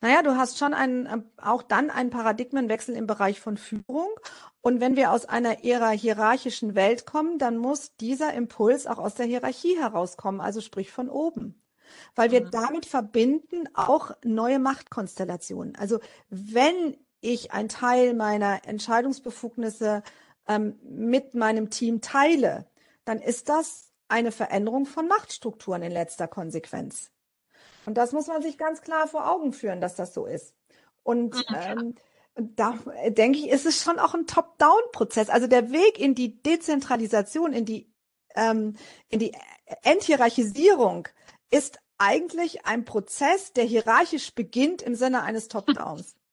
Naja, 0.00 0.22
du 0.22 0.36
hast 0.36 0.56
schon 0.56 0.72
einen, 0.72 1.06
äh, 1.06 1.22
auch 1.42 1.62
dann 1.62 1.90
einen 1.90 2.10
Paradigmenwechsel 2.10 2.94
im 2.94 3.08
Bereich 3.08 3.40
von 3.40 3.56
Führung. 3.56 4.08
Und 4.60 4.80
wenn 4.80 4.94
wir 4.94 5.10
aus 5.10 5.26
einer 5.26 5.64
eher 5.64 5.90
hierarchischen 5.90 6.76
Welt 6.76 7.06
kommen, 7.06 7.38
dann 7.38 7.56
muss 7.56 7.96
dieser 7.96 8.32
Impuls 8.34 8.86
auch 8.86 8.98
aus 8.98 9.16
der 9.16 9.26
Hierarchie 9.26 9.76
herauskommen, 9.76 10.40
also 10.40 10.60
sprich 10.60 10.92
von 10.92 11.08
oben 11.10 11.63
weil 12.14 12.30
wir 12.30 12.42
mhm. 12.44 12.50
damit 12.50 12.86
verbinden 12.86 13.68
auch 13.74 14.12
neue 14.24 14.58
Machtkonstellationen. 14.58 15.76
Also 15.76 16.00
wenn 16.28 16.96
ich 17.20 17.52
ein 17.52 17.68
Teil 17.68 18.14
meiner 18.14 18.66
Entscheidungsbefugnisse 18.66 20.02
ähm, 20.46 20.78
mit 20.82 21.34
meinem 21.34 21.70
Team 21.70 22.00
teile, 22.00 22.66
dann 23.04 23.20
ist 23.20 23.48
das 23.48 23.90
eine 24.08 24.32
Veränderung 24.32 24.86
von 24.86 25.08
Machtstrukturen 25.08 25.82
in 25.82 25.92
letzter 25.92 26.28
Konsequenz. 26.28 27.10
Und 27.86 27.94
das 27.94 28.12
muss 28.12 28.26
man 28.26 28.42
sich 28.42 28.58
ganz 28.58 28.82
klar 28.82 29.06
vor 29.08 29.30
Augen 29.30 29.52
führen, 29.52 29.80
dass 29.80 29.94
das 29.94 30.14
so 30.14 30.26
ist. 30.26 30.54
Und 31.02 31.34
mhm. 31.34 31.44
ähm, 31.50 31.94
da 32.36 32.78
denke 33.08 33.38
ich, 33.38 33.48
ist 33.48 33.66
es 33.66 33.82
schon 33.82 33.98
auch 33.98 34.14
ein 34.14 34.26
Top-Down-Prozess. 34.26 35.28
Also 35.28 35.46
der 35.46 35.70
Weg 35.70 35.98
in 35.98 36.14
die 36.14 36.42
Dezentralisation, 36.42 37.52
in 37.52 37.64
die, 37.64 37.92
ähm, 38.34 38.76
in 39.08 39.20
die 39.20 39.32
Enthierarchisierung 39.82 41.08
ist 41.50 41.78
eigentlich 41.98 42.66
ein 42.66 42.84
Prozess, 42.84 43.52
der 43.52 43.64
hierarchisch 43.64 44.34
beginnt 44.34 44.82
im 44.82 44.94
Sinne 44.94 45.22
eines 45.22 45.48
Top-Downs. 45.48 46.16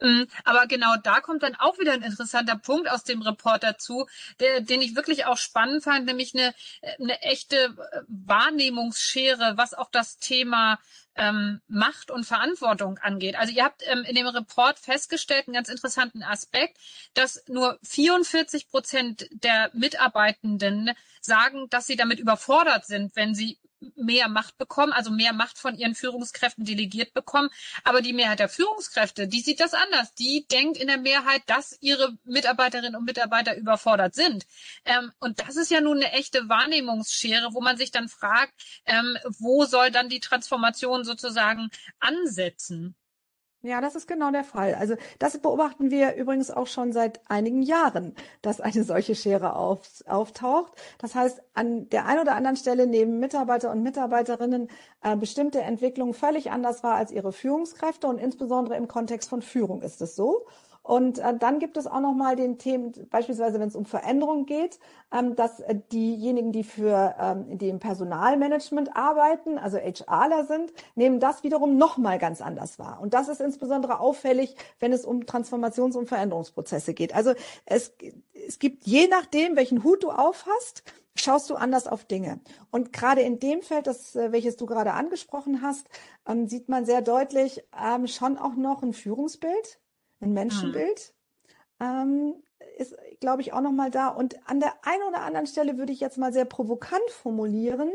Mm, 0.00 0.24
aber 0.44 0.66
genau 0.66 0.96
da 1.02 1.20
kommt 1.20 1.42
dann 1.42 1.54
auch 1.54 1.78
wieder 1.78 1.92
ein 1.92 2.02
interessanter 2.02 2.56
Punkt 2.58 2.90
aus 2.90 3.04
dem 3.04 3.22
Report 3.22 3.62
dazu, 3.62 4.06
der, 4.40 4.60
den 4.60 4.82
ich 4.82 4.96
wirklich 4.96 5.24
auch 5.24 5.38
spannend 5.38 5.84
fand, 5.84 6.04
nämlich 6.04 6.34
eine, 6.34 6.52
eine 7.00 7.22
echte 7.22 7.56
äh, 7.56 8.00
Wahrnehmungsschere, 8.08 9.56
was 9.56 9.72
auch 9.72 9.90
das 9.90 10.18
Thema 10.18 10.78
ähm, 11.16 11.60
Macht 11.68 12.10
und 12.10 12.24
Verantwortung 12.24 12.98
angeht. 12.98 13.36
Also 13.36 13.52
ihr 13.52 13.64
habt 13.64 13.82
ähm, 13.86 14.04
in 14.04 14.14
dem 14.14 14.26
Report 14.26 14.78
festgestellt, 14.78 15.46
einen 15.46 15.54
ganz 15.54 15.68
interessanten 15.68 16.22
Aspekt, 16.22 16.78
dass 17.14 17.44
nur 17.48 17.78
44 17.82 18.68
Prozent 18.68 19.28
der 19.30 19.70
Mitarbeitenden 19.74 20.90
sagen, 21.20 21.68
dass 21.70 21.86
sie 21.86 21.96
damit 21.96 22.18
überfordert 22.18 22.86
sind, 22.86 23.16
wenn 23.16 23.34
sie 23.34 23.58
mehr 23.96 24.28
Macht 24.28 24.58
bekommen, 24.58 24.92
also 24.92 25.10
mehr 25.10 25.32
Macht 25.32 25.58
von 25.58 25.76
ihren 25.76 25.94
Führungskräften 25.94 26.64
delegiert 26.64 27.12
bekommen. 27.12 27.50
Aber 27.84 28.00
die 28.00 28.12
Mehrheit 28.12 28.38
der 28.38 28.48
Führungskräfte, 28.48 29.28
die 29.28 29.40
sieht 29.40 29.60
das 29.60 29.74
anders. 29.74 30.14
Die 30.14 30.46
denkt 30.48 30.76
in 30.76 30.88
der 30.88 30.98
Mehrheit, 30.98 31.42
dass 31.46 31.76
ihre 31.80 32.16
Mitarbeiterinnen 32.24 32.96
und 32.96 33.04
Mitarbeiter 33.04 33.56
überfordert 33.56 34.14
sind. 34.14 34.46
Ähm, 34.84 35.12
und 35.20 35.40
das 35.40 35.56
ist 35.56 35.70
ja 35.70 35.80
nun 35.80 35.98
eine 35.98 36.12
echte 36.12 36.48
Wahrnehmungsschere, 36.48 37.52
wo 37.52 37.60
man 37.60 37.76
sich 37.76 37.90
dann 37.90 38.08
fragt, 38.08 38.52
ähm, 38.86 39.16
wo 39.38 39.64
soll 39.64 39.90
dann 39.90 40.08
die 40.08 40.20
Transformation 40.20 41.03
sozusagen 41.04 41.68
ansetzen? 42.00 42.96
Ja, 43.64 43.80
das 43.80 43.94
ist 43.94 44.06
genau 44.06 44.30
der 44.30 44.44
Fall. 44.44 44.74
Also 44.74 44.94
das 45.18 45.38
beobachten 45.38 45.90
wir 45.90 46.16
übrigens 46.16 46.50
auch 46.50 46.66
schon 46.66 46.92
seit 46.92 47.22
einigen 47.30 47.62
Jahren, 47.62 48.14
dass 48.42 48.60
eine 48.60 48.84
solche 48.84 49.14
Schere 49.14 49.56
auf, 49.56 49.80
auftaucht. 50.06 50.74
Das 50.98 51.14
heißt, 51.14 51.40
an 51.54 51.88
der 51.88 52.04
einen 52.04 52.20
oder 52.20 52.34
anderen 52.34 52.58
Stelle 52.58 52.86
nehmen 52.86 53.20
Mitarbeiter 53.20 53.70
und 53.70 53.82
Mitarbeiterinnen 53.82 54.68
äh, 55.02 55.16
bestimmte 55.16 55.62
Entwicklungen 55.62 56.12
völlig 56.12 56.50
anders 56.50 56.82
wahr 56.82 56.96
als 56.96 57.10
ihre 57.10 57.32
Führungskräfte 57.32 58.06
und 58.06 58.18
insbesondere 58.18 58.76
im 58.76 58.86
Kontext 58.86 59.30
von 59.30 59.40
Führung 59.40 59.80
ist 59.80 60.02
es 60.02 60.14
so. 60.14 60.46
Und 60.84 61.18
äh, 61.18 61.34
dann 61.34 61.60
gibt 61.60 61.78
es 61.78 61.86
auch 61.86 62.00
noch 62.00 62.12
mal 62.12 62.36
den 62.36 62.58
Themen, 62.58 62.92
beispielsweise 63.08 63.58
wenn 63.58 63.68
es 63.68 63.74
um 63.74 63.86
Veränderung 63.86 64.44
geht, 64.44 64.78
ähm, 65.10 65.34
dass 65.34 65.60
äh, 65.60 65.76
diejenigen, 65.90 66.52
die 66.52 66.62
für 66.62 67.14
ähm, 67.18 67.56
die 67.56 67.70
im 67.70 67.78
Personalmanagement 67.78 68.94
arbeiten, 68.94 69.56
also 69.56 69.78
HRler 69.78 70.44
sind, 70.44 70.74
nehmen 70.94 71.20
das 71.20 71.42
wiederum 71.42 71.78
noch 71.78 71.96
mal 71.96 72.18
ganz 72.18 72.42
anders 72.42 72.78
wahr. 72.78 72.98
Und 73.00 73.14
das 73.14 73.28
ist 73.28 73.40
insbesondere 73.40 73.98
auffällig, 73.98 74.56
wenn 74.78 74.92
es 74.92 75.06
um 75.06 75.22
Transformations- 75.22 75.96
und 75.96 76.06
Veränderungsprozesse 76.06 76.92
geht. 76.92 77.14
Also 77.14 77.32
es, 77.64 77.94
es 78.46 78.58
gibt 78.58 78.84
je 78.84 79.08
nachdem, 79.08 79.56
welchen 79.56 79.84
Hut 79.84 80.04
du 80.04 80.10
aufhast, 80.10 80.82
schaust 81.16 81.48
du 81.48 81.54
anders 81.54 81.86
auf 81.86 82.04
Dinge. 82.04 82.40
Und 82.70 82.92
gerade 82.92 83.22
in 83.22 83.38
dem 83.38 83.62
Feld, 83.62 83.86
das, 83.86 84.14
äh, 84.16 84.32
welches 84.32 84.56
du 84.56 84.66
gerade 84.66 84.92
angesprochen 84.92 85.62
hast, 85.62 85.86
ähm, 86.28 86.46
sieht 86.46 86.68
man 86.68 86.84
sehr 86.84 87.00
deutlich 87.00 87.64
ähm, 87.82 88.06
schon 88.06 88.36
auch 88.36 88.54
noch 88.54 88.82
ein 88.82 88.92
Führungsbild 88.92 89.78
ein 90.20 90.32
Menschenbild. 90.32 91.14
Mhm. 91.78 91.86
Ähm, 91.86 92.34
ist, 92.78 92.96
glaube 93.20 93.42
ich, 93.42 93.52
auch 93.52 93.60
nochmal 93.60 93.90
da. 93.90 94.08
Und 94.08 94.36
an 94.48 94.60
der 94.60 94.74
einen 94.86 95.02
oder 95.04 95.20
anderen 95.22 95.46
Stelle 95.46 95.78
würde 95.78 95.92
ich 95.92 96.00
jetzt 96.00 96.18
mal 96.18 96.32
sehr 96.32 96.44
provokant 96.44 97.10
formulieren, 97.10 97.90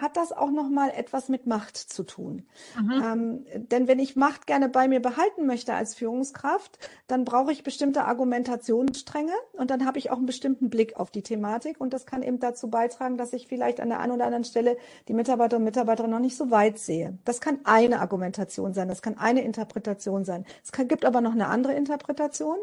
hat 0.00 0.16
das 0.16 0.32
auch 0.32 0.50
nochmal 0.50 0.90
etwas 0.90 1.28
mit 1.28 1.46
Macht 1.46 1.76
zu 1.76 2.02
tun. 2.02 2.46
Mhm. 2.80 3.02
Ähm, 3.04 3.68
denn 3.70 3.88
wenn 3.88 3.98
ich 3.98 4.16
Macht 4.16 4.46
gerne 4.46 4.68
bei 4.68 4.88
mir 4.88 5.00
behalten 5.00 5.46
möchte 5.46 5.74
als 5.74 5.94
Führungskraft, 5.94 6.78
dann 7.06 7.24
brauche 7.24 7.52
ich 7.52 7.62
bestimmte 7.62 8.04
Argumentationsstränge 8.04 9.32
und 9.52 9.70
dann 9.70 9.86
habe 9.86 9.98
ich 9.98 10.10
auch 10.10 10.16
einen 10.16 10.26
bestimmten 10.26 10.70
Blick 10.70 10.96
auf 10.96 11.10
die 11.10 11.22
Thematik 11.22 11.80
und 11.80 11.92
das 11.92 12.06
kann 12.06 12.22
eben 12.22 12.38
dazu 12.38 12.68
beitragen, 12.68 13.16
dass 13.16 13.32
ich 13.32 13.46
vielleicht 13.46 13.80
an 13.80 13.88
der 13.88 14.00
einen 14.00 14.12
oder 14.12 14.24
anderen 14.24 14.44
Stelle 14.44 14.76
die 15.08 15.14
Mitarbeiter 15.14 15.56
und 15.56 15.64
Mitarbeiterinnen 15.64 16.14
noch 16.14 16.22
nicht 16.22 16.36
so 16.36 16.50
weit 16.50 16.78
sehe. 16.78 17.18
Das 17.24 17.40
kann 17.40 17.60
eine 17.64 18.00
Argumentation 18.00 18.74
sein, 18.74 18.88
das 18.88 19.02
kann 19.02 19.18
eine 19.18 19.42
Interpretation 19.42 20.24
sein. 20.24 20.44
Es 20.64 20.72
kann, 20.72 20.88
gibt 20.88 21.04
aber 21.04 21.20
noch 21.20 21.32
eine 21.32 21.48
andere 21.48 21.74
Interpretation 21.74 22.58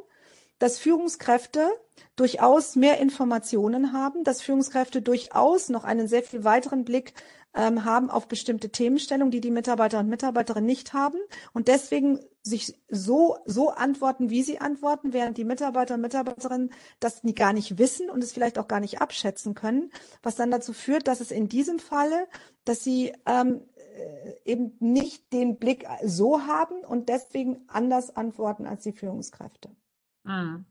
dass 0.59 0.79
Führungskräfte 0.79 1.69
durchaus 2.15 2.75
mehr 2.75 2.99
Informationen 2.99 3.93
haben, 3.93 4.23
dass 4.23 4.41
Führungskräfte 4.41 5.01
durchaus 5.01 5.69
noch 5.69 5.83
einen 5.83 6.07
sehr 6.07 6.23
viel 6.23 6.43
weiteren 6.43 6.85
Blick 6.85 7.13
ähm, 7.55 7.85
haben 7.85 8.09
auf 8.09 8.27
bestimmte 8.27 8.69
Themenstellungen, 8.69 9.31
die 9.31 9.41
die 9.41 9.51
Mitarbeiter 9.51 9.99
und 9.99 10.09
Mitarbeiterinnen 10.09 10.65
nicht 10.65 10.93
haben 10.93 11.17
und 11.53 11.67
deswegen 11.67 12.19
sich 12.41 12.79
so, 12.89 13.37
so 13.45 13.69
antworten, 13.69 14.29
wie 14.29 14.43
sie 14.43 14.59
antworten, 14.59 15.13
während 15.13 15.37
die 15.37 15.45
Mitarbeiter 15.45 15.95
und 15.95 16.01
Mitarbeiterinnen 16.01 16.71
das 16.99 17.21
gar 17.35 17.53
nicht 17.53 17.77
wissen 17.77 18.09
und 18.09 18.23
es 18.23 18.33
vielleicht 18.33 18.59
auch 18.59 18.67
gar 18.67 18.79
nicht 18.79 19.01
abschätzen 19.01 19.55
können, 19.55 19.91
was 20.21 20.35
dann 20.35 20.51
dazu 20.51 20.73
führt, 20.73 21.07
dass 21.07 21.21
es 21.21 21.31
in 21.31 21.47
diesem 21.47 21.79
Falle, 21.79 22.27
dass 22.65 22.83
sie 22.83 23.13
ähm, 23.25 23.61
äh, 23.75 24.51
eben 24.51 24.75
nicht 24.79 25.33
den 25.33 25.57
Blick 25.57 25.87
so 26.03 26.41
haben 26.41 26.83
und 26.83 27.09
deswegen 27.09 27.63
anders 27.67 28.15
antworten 28.15 28.67
als 28.67 28.83
die 28.83 28.91
Führungskräfte. 28.91 29.69
Mhm. 30.25 30.65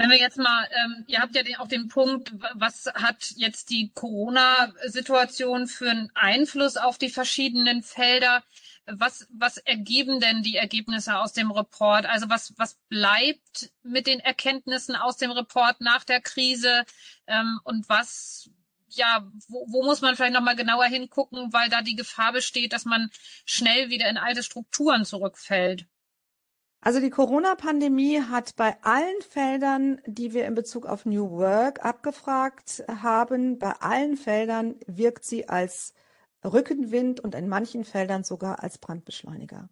Wenn 0.00 0.08
wir 0.08 0.18
jetzt 0.18 0.38
mal, 0.38 0.66
ähm, 0.82 1.04
ihr 1.08 1.20
habt 1.20 1.34
ja 1.36 1.42
den, 1.42 1.56
auch 1.56 1.68
den 1.68 1.88
Punkt, 1.88 2.32
was 2.54 2.86
hat 2.94 3.34
jetzt 3.36 3.68
die 3.68 3.92
Corona-Situation 3.92 5.66
für 5.66 5.90
einen 5.90 6.10
Einfluss 6.14 6.78
auf 6.78 6.96
die 6.96 7.10
verschiedenen 7.10 7.82
Felder? 7.82 8.42
Was, 8.86 9.28
was 9.30 9.58
ergeben 9.58 10.18
denn 10.18 10.42
die 10.42 10.56
Ergebnisse 10.56 11.18
aus 11.18 11.34
dem 11.34 11.50
Report? 11.50 12.06
Also 12.06 12.30
was, 12.30 12.54
was 12.56 12.78
bleibt 12.88 13.72
mit 13.82 14.06
den 14.06 14.20
Erkenntnissen 14.20 14.96
aus 14.96 15.18
dem 15.18 15.32
Report 15.32 15.82
nach 15.82 16.04
der 16.04 16.22
Krise? 16.22 16.84
Ähm, 17.26 17.60
und 17.64 17.86
was, 17.90 18.48
ja, 18.88 19.30
wo, 19.48 19.66
wo 19.68 19.84
muss 19.84 20.00
man 20.00 20.16
vielleicht 20.16 20.32
nochmal 20.32 20.56
genauer 20.56 20.86
hingucken, 20.86 21.52
weil 21.52 21.68
da 21.68 21.82
die 21.82 21.94
Gefahr 21.94 22.32
besteht, 22.32 22.72
dass 22.72 22.86
man 22.86 23.10
schnell 23.44 23.90
wieder 23.90 24.08
in 24.08 24.16
alte 24.16 24.42
Strukturen 24.42 25.04
zurückfällt? 25.04 25.86
Also 26.82 26.98
die 27.00 27.10
Corona-Pandemie 27.10 28.22
hat 28.22 28.56
bei 28.56 28.74
allen 28.82 29.20
Feldern, 29.28 30.00
die 30.06 30.32
wir 30.32 30.46
in 30.46 30.54
Bezug 30.54 30.86
auf 30.86 31.04
New 31.04 31.30
Work 31.30 31.84
abgefragt 31.84 32.84
haben, 32.88 33.58
bei 33.58 33.72
allen 33.80 34.16
Feldern 34.16 34.76
wirkt 34.86 35.24
sie 35.26 35.46
als 35.48 35.92
Rückenwind 36.42 37.20
und 37.20 37.34
in 37.34 37.48
manchen 37.48 37.84
Feldern 37.84 38.24
sogar 38.24 38.62
als 38.62 38.78
Brandbeschleuniger. 38.78 39.68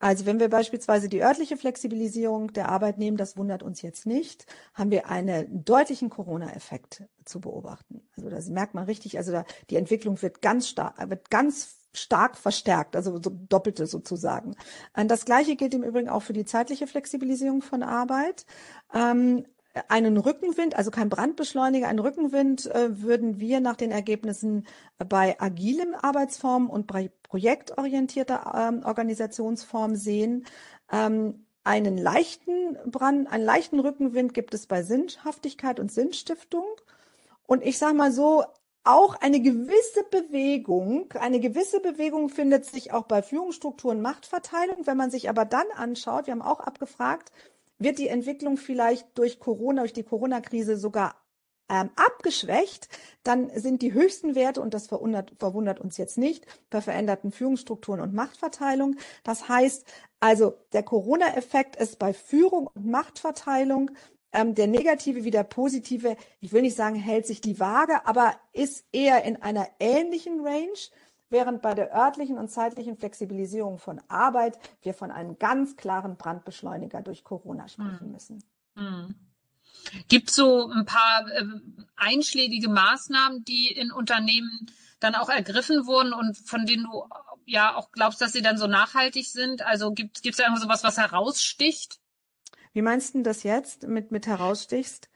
Also 0.00 0.24
wenn 0.24 0.40
wir 0.40 0.48
beispielsweise 0.48 1.08
die 1.08 1.22
örtliche 1.22 1.56
Flexibilisierung 1.56 2.52
der 2.52 2.70
Arbeit 2.70 2.98
nehmen, 2.98 3.16
das 3.16 3.36
wundert 3.36 3.62
uns 3.62 3.82
jetzt 3.82 4.06
nicht, 4.06 4.46
haben 4.72 4.92
wir 4.92 5.10
einen 5.10 5.64
deutlichen 5.64 6.08
Corona-Effekt 6.08 7.02
zu 7.24 7.40
beobachten. 7.40 8.08
Also 8.16 8.30
da 8.30 8.38
merkt 8.50 8.74
man 8.74 8.84
richtig, 8.84 9.18
also 9.18 9.32
da, 9.32 9.44
die 9.68 9.76
Entwicklung 9.76 10.22
wird 10.22 10.40
ganz 10.40 10.68
stark, 10.68 11.10
wird 11.10 11.30
ganz 11.30 11.87
stark 11.98 12.36
verstärkt, 12.36 12.96
also 12.96 13.20
so 13.22 13.30
doppelte 13.30 13.86
sozusagen. 13.86 14.54
Äh, 14.94 15.06
das 15.06 15.24
Gleiche 15.24 15.56
gilt 15.56 15.74
im 15.74 15.82
Übrigen 15.82 16.08
auch 16.08 16.22
für 16.22 16.32
die 16.32 16.44
zeitliche 16.44 16.86
Flexibilisierung 16.86 17.62
von 17.62 17.82
Arbeit. 17.82 18.46
Ähm, 18.94 19.44
einen 19.88 20.16
Rückenwind, 20.16 20.76
also 20.76 20.90
kein 20.90 21.08
Brandbeschleuniger, 21.08 21.88
einen 21.88 21.98
Rückenwind 21.98 22.66
äh, 22.66 23.02
würden 23.02 23.38
wir 23.38 23.60
nach 23.60 23.76
den 23.76 23.90
Ergebnissen 23.90 24.66
bei 24.98 25.40
agilen 25.40 25.94
Arbeitsformen 25.94 26.68
und 26.68 26.86
bei 26.86 27.10
projektorientierter 27.22 28.70
ähm, 28.72 28.82
Organisationsform 28.84 29.94
sehen. 29.94 30.46
Ähm, 30.90 31.44
einen 31.64 31.98
leichten 31.98 32.78
Brand, 32.86 33.30
einen 33.30 33.44
leichten 33.44 33.78
Rückenwind 33.78 34.32
gibt 34.32 34.54
es 34.54 34.66
bei 34.66 34.82
Sinnhaftigkeit 34.82 35.78
und 35.78 35.92
Sinnstiftung. 35.92 36.64
Und 37.46 37.62
ich 37.62 37.78
sage 37.78 37.94
mal 37.94 38.10
so, 38.10 38.44
auch 38.88 39.16
eine 39.16 39.40
gewisse 39.40 40.02
Bewegung, 40.10 41.12
eine 41.12 41.40
gewisse 41.40 41.80
Bewegung 41.80 42.30
findet 42.30 42.64
sich 42.64 42.92
auch 42.92 43.04
bei 43.04 43.22
Führungsstrukturen 43.22 44.00
Machtverteilung. 44.00 44.86
Wenn 44.86 44.96
man 44.96 45.10
sich 45.10 45.28
aber 45.28 45.44
dann 45.44 45.66
anschaut, 45.74 46.26
wir 46.26 46.32
haben 46.32 46.42
auch 46.42 46.60
abgefragt, 46.60 47.30
wird 47.78 47.98
die 47.98 48.08
Entwicklung 48.08 48.56
vielleicht 48.56 49.06
durch 49.18 49.40
Corona, 49.40 49.82
durch 49.82 49.92
die 49.92 50.04
Corona-Krise 50.04 50.78
sogar 50.78 51.16
ähm, 51.68 51.90
abgeschwächt, 51.96 52.88
dann 53.24 53.50
sind 53.54 53.82
die 53.82 53.92
höchsten 53.92 54.34
Werte, 54.34 54.62
und 54.62 54.72
das 54.72 54.86
verwundert, 54.86 55.34
verwundert 55.38 55.80
uns 55.80 55.98
jetzt 55.98 56.16
nicht, 56.16 56.46
bei 56.70 56.80
veränderten 56.80 57.30
Führungsstrukturen 57.30 58.00
und 58.00 58.14
Machtverteilung. 58.14 58.96
Das 59.22 59.50
heißt 59.50 59.84
also, 60.18 60.54
der 60.72 60.82
Corona-Effekt 60.82 61.76
ist 61.76 61.98
bei 61.98 62.14
Führung 62.14 62.68
und 62.74 62.86
Machtverteilung 62.86 63.90
ähm, 64.32 64.54
der 64.54 64.66
negative 64.66 65.24
wie 65.24 65.30
der 65.30 65.44
positive, 65.44 66.16
ich 66.40 66.52
will 66.52 66.62
nicht 66.62 66.76
sagen, 66.76 66.96
hält 66.96 67.26
sich 67.26 67.40
die 67.40 67.58
Waage, 67.60 68.06
aber 68.06 68.34
ist 68.52 68.84
eher 68.92 69.24
in 69.24 69.40
einer 69.42 69.66
ähnlichen 69.80 70.40
Range, 70.44 70.78
während 71.30 71.62
bei 71.62 71.74
der 71.74 71.94
örtlichen 71.94 72.38
und 72.38 72.48
zeitlichen 72.48 72.96
Flexibilisierung 72.96 73.78
von 73.78 74.00
Arbeit 74.08 74.58
wir 74.82 74.94
von 74.94 75.10
einem 75.10 75.38
ganz 75.38 75.76
klaren 75.76 76.16
Brandbeschleuniger 76.16 77.02
durch 77.02 77.24
Corona 77.24 77.68
sprechen 77.68 78.00
hm. 78.00 78.12
müssen. 78.12 78.44
Hm. 78.76 79.14
Gibt 80.08 80.30
so 80.30 80.68
ein 80.68 80.84
paar 80.84 81.26
äh, 81.30 81.44
einschlägige 81.96 82.68
Maßnahmen, 82.68 83.44
die 83.44 83.70
in 83.70 83.92
Unternehmen 83.92 84.70
dann 85.00 85.14
auch 85.14 85.28
ergriffen 85.28 85.86
wurden 85.86 86.12
und 86.12 86.36
von 86.36 86.66
denen 86.66 86.84
du 86.84 87.04
ja 87.46 87.74
auch 87.76 87.92
glaubst, 87.92 88.20
dass 88.20 88.32
sie 88.32 88.42
dann 88.42 88.58
so 88.58 88.66
nachhaltig 88.66 89.26
sind? 89.26 89.62
Also 89.62 89.92
gibt 89.92 90.24
es 90.24 90.36
da 90.36 90.44
irgendwas, 90.44 90.68
was 90.68 90.84
was 90.84 90.98
heraussticht? 90.98 92.00
Wie 92.78 92.82
meinst 92.82 93.16
du 93.16 93.22
das 93.22 93.42
jetzt 93.42 93.88
mit, 93.88 94.12
mit 94.12 94.28
herausstichst? 94.28 95.10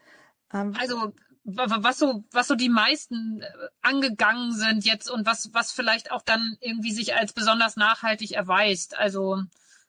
Ähm, 0.53 0.75
also 0.77 1.13
was 1.45 1.97
so, 1.97 2.25
was 2.29 2.49
so 2.49 2.55
die 2.55 2.67
meisten 2.67 3.39
äh, 3.39 3.45
angegangen 3.81 4.51
sind 4.51 4.83
jetzt 4.83 5.09
und 5.09 5.25
was, 5.25 5.53
was 5.53 5.71
vielleicht 5.71 6.11
auch 6.11 6.23
dann 6.23 6.57
irgendwie 6.59 6.91
sich 6.91 7.15
als 7.15 7.31
besonders 7.31 7.77
nachhaltig 7.77 8.31
erweist. 8.31 8.97
Also 8.97 9.43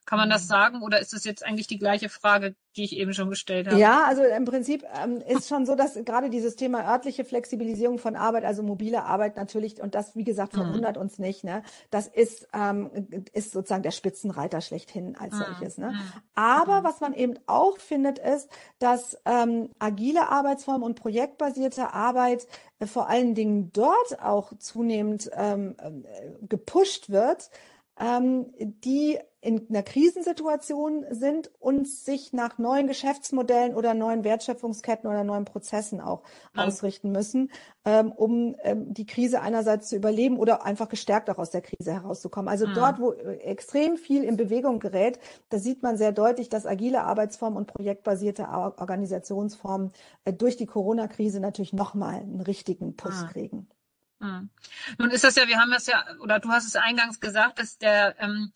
kann 0.07 0.19
man 0.19 0.29
das 0.31 0.45
mhm. 0.45 0.49
sagen 0.49 0.83
oder 0.83 1.01
ist 1.01 1.13
das 1.13 1.25
jetzt 1.25 1.45
eigentlich 1.45 1.67
die 1.67 1.79
gleiche 1.79 2.09
Frage, 2.09 2.55
die 2.77 2.85
ich 2.85 2.97
eben 2.97 3.15
schon 3.15 3.31
gestellt 3.31 3.69
habe? 3.69 3.79
Ja, 3.79 4.05
also 4.07 4.23
im 4.23 4.45
Prinzip 4.45 4.85
ähm, 5.03 5.23
ist 5.27 5.49
schon 5.49 5.65
so, 5.65 5.75
dass 5.75 5.95
gerade 6.05 6.29
dieses 6.29 6.57
Thema 6.57 6.85
örtliche 6.85 7.25
Flexibilisierung 7.25 7.99
von 7.99 8.17
Arbeit, 8.17 8.45
also 8.45 8.63
mobile 8.63 9.05
Arbeit 9.05 9.37
natürlich, 9.37 9.81
und 9.81 9.95
das, 9.95 10.15
wie 10.17 10.25
gesagt, 10.25 10.55
mhm. 10.55 10.63
verwundert 10.63 10.97
mhm. 10.97 11.03
uns 11.03 11.19
nicht, 11.19 11.45
ne? 11.45 11.63
Das 11.91 12.07
ist, 12.07 12.49
ähm, 12.53 12.91
ist 13.33 13.53
sozusagen 13.53 13.83
der 13.83 13.93
Spitzenreiter 13.93 14.61
schlechthin 14.61 15.17
als 15.17 15.35
mhm. 15.35 15.45
solches. 15.47 15.79
Ne? 15.79 15.95
Aber 16.35 16.81
mhm. 16.81 16.85
was 16.85 17.01
man 17.01 17.15
eben 17.15 17.39
auch 17.47 17.79
findet, 17.79 18.19
ist, 18.19 18.49
dass 18.79 19.17
ähm, 19.25 19.71
agile 19.79 20.29
Arbeitsformen 20.29 20.83
und 20.83 20.97
projektbasierte 20.97 21.93
Arbeit 21.95 22.47
äh, 22.79 22.87
vor 22.87 23.09
allen 23.09 23.35
Dingen 23.35 23.73
dort 23.73 24.21
auch 24.23 24.53
zunehmend 24.59 25.31
ähm, 25.35 25.77
äh, 25.79 26.47
gepusht 26.47 27.11
wird, 27.11 27.51
ähm, 27.99 28.53
die 28.59 29.19
in 29.45 29.69
einer 29.69 29.83
Krisensituation 29.83 31.05
sind 31.11 31.51
und 31.61 31.87
sich 31.87 32.33
nach 32.33 32.57
neuen 32.57 32.87
Geschäftsmodellen 32.87 33.75
oder 33.75 33.93
neuen 33.93 34.25
Wertschöpfungsketten 34.25 35.09
oder 35.09 35.23
neuen 35.23 35.45
Prozessen 35.45 36.01
auch 36.01 36.23
ja. 36.57 36.65
ausrichten 36.65 37.13
müssen, 37.13 37.51
ähm, 37.85 38.11
um 38.11 38.57
ähm, 38.63 38.95
die 38.95 39.05
Krise 39.05 39.43
einerseits 39.43 39.91
zu 39.91 39.97
überleben 39.97 40.39
oder 40.39 40.65
einfach 40.65 40.89
gestärkt 40.89 41.29
auch 41.29 41.37
aus 41.37 41.51
der 41.51 41.61
Krise 41.61 41.93
herauszukommen. 41.93 42.49
Also 42.49 42.67
ja. 42.67 42.73
dort, 42.73 42.99
wo 42.99 43.13
äh, 43.13 43.37
extrem 43.41 43.99
viel 43.99 44.25
in 44.25 44.39
Bewegung 44.39 44.81
gerät, 44.81 45.19
da 45.51 45.59
sieht 45.59 45.83
man 45.83 45.99
sehr 45.99 46.13
deutlich, 46.13 46.49
dass 46.49 46.65
agile 46.65 47.03
Arbeitsformen 47.03 47.59
und 47.59 47.67
projektbasierte 47.67 48.49
Organisationsformen 48.49 49.93
äh, 50.25 50.33
durch 50.33 50.57
die 50.57 50.67
Corona-Krise 50.67 51.39
natürlich 51.41 51.75
nochmal 51.75 52.15
einen 52.15 52.41
richtigen 52.41 52.97
Push 52.97 53.21
ja. 53.21 53.29
kriegen. 53.29 53.69
Nun 54.99 55.11
ist 55.11 55.25
das 55.25 55.37
ja, 55.37 55.47
wir 55.49 55.59
haben 55.59 55.71
das 55.71 55.87
ja, 55.87 56.03
oder 56.23 56.41
du 56.41 56.49
hast 56.49 56.67
es 56.67 56.77
eingangs 56.77 57.21
gesagt, 57.21 57.59
dass 57.59 57.77
der 57.77 58.15
ähm, 58.19 58.53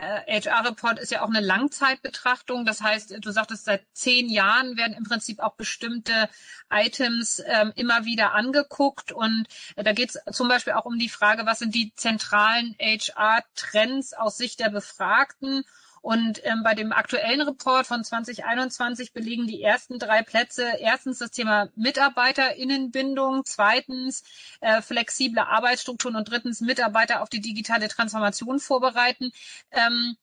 HR-Report 0.00 0.98
ist 0.98 1.10
ja 1.10 1.22
auch 1.22 1.28
eine 1.28 1.40
Langzeitbetrachtung. 1.40 2.64
Das 2.64 2.80
heißt, 2.80 3.16
du 3.20 3.30
sagtest, 3.30 3.64
seit 3.64 3.84
zehn 3.92 4.28
Jahren 4.28 4.76
werden 4.76 4.96
im 4.96 5.04
Prinzip 5.04 5.40
auch 5.40 5.54
bestimmte 5.54 6.28
Items 6.70 7.42
ähm, 7.46 7.72
immer 7.76 8.04
wieder 8.04 8.32
angeguckt. 8.32 9.12
Und 9.12 9.46
äh, 9.76 9.84
da 9.84 9.92
geht 9.92 10.10
es 10.10 10.36
zum 10.36 10.48
Beispiel 10.48 10.72
auch 10.72 10.86
um 10.86 10.98
die 10.98 11.08
Frage, 11.08 11.46
was 11.46 11.58
sind 11.58 11.74
die 11.74 11.92
zentralen 11.94 12.76
HR-Trends 12.80 14.14
aus 14.14 14.36
Sicht 14.36 14.60
der 14.60 14.70
Befragten 14.70 15.64
und 16.02 16.40
ähm, 16.44 16.62
bei 16.62 16.74
dem 16.74 16.92
aktuellen 16.92 17.42
Report 17.42 17.86
von 17.86 18.02
2021 18.02 19.12
belegen 19.12 19.46
die 19.46 19.62
ersten 19.62 19.98
drei 19.98 20.22
Plätze 20.22 20.64
erstens 20.78 21.18
das 21.18 21.30
Thema 21.30 21.68
Mitarbeiterinnenbindung, 21.76 23.44
zweitens 23.44 24.24
äh, 24.60 24.80
flexible 24.80 25.40
Arbeitsstrukturen 25.40 26.16
und 26.16 26.30
drittens 26.30 26.60
Mitarbeiter 26.60 27.22
auf 27.22 27.28
die 27.28 27.40
digitale 27.40 27.88
Transformation 27.88 28.60
vorbereiten. 28.60 29.32
Ähm, 29.70 30.16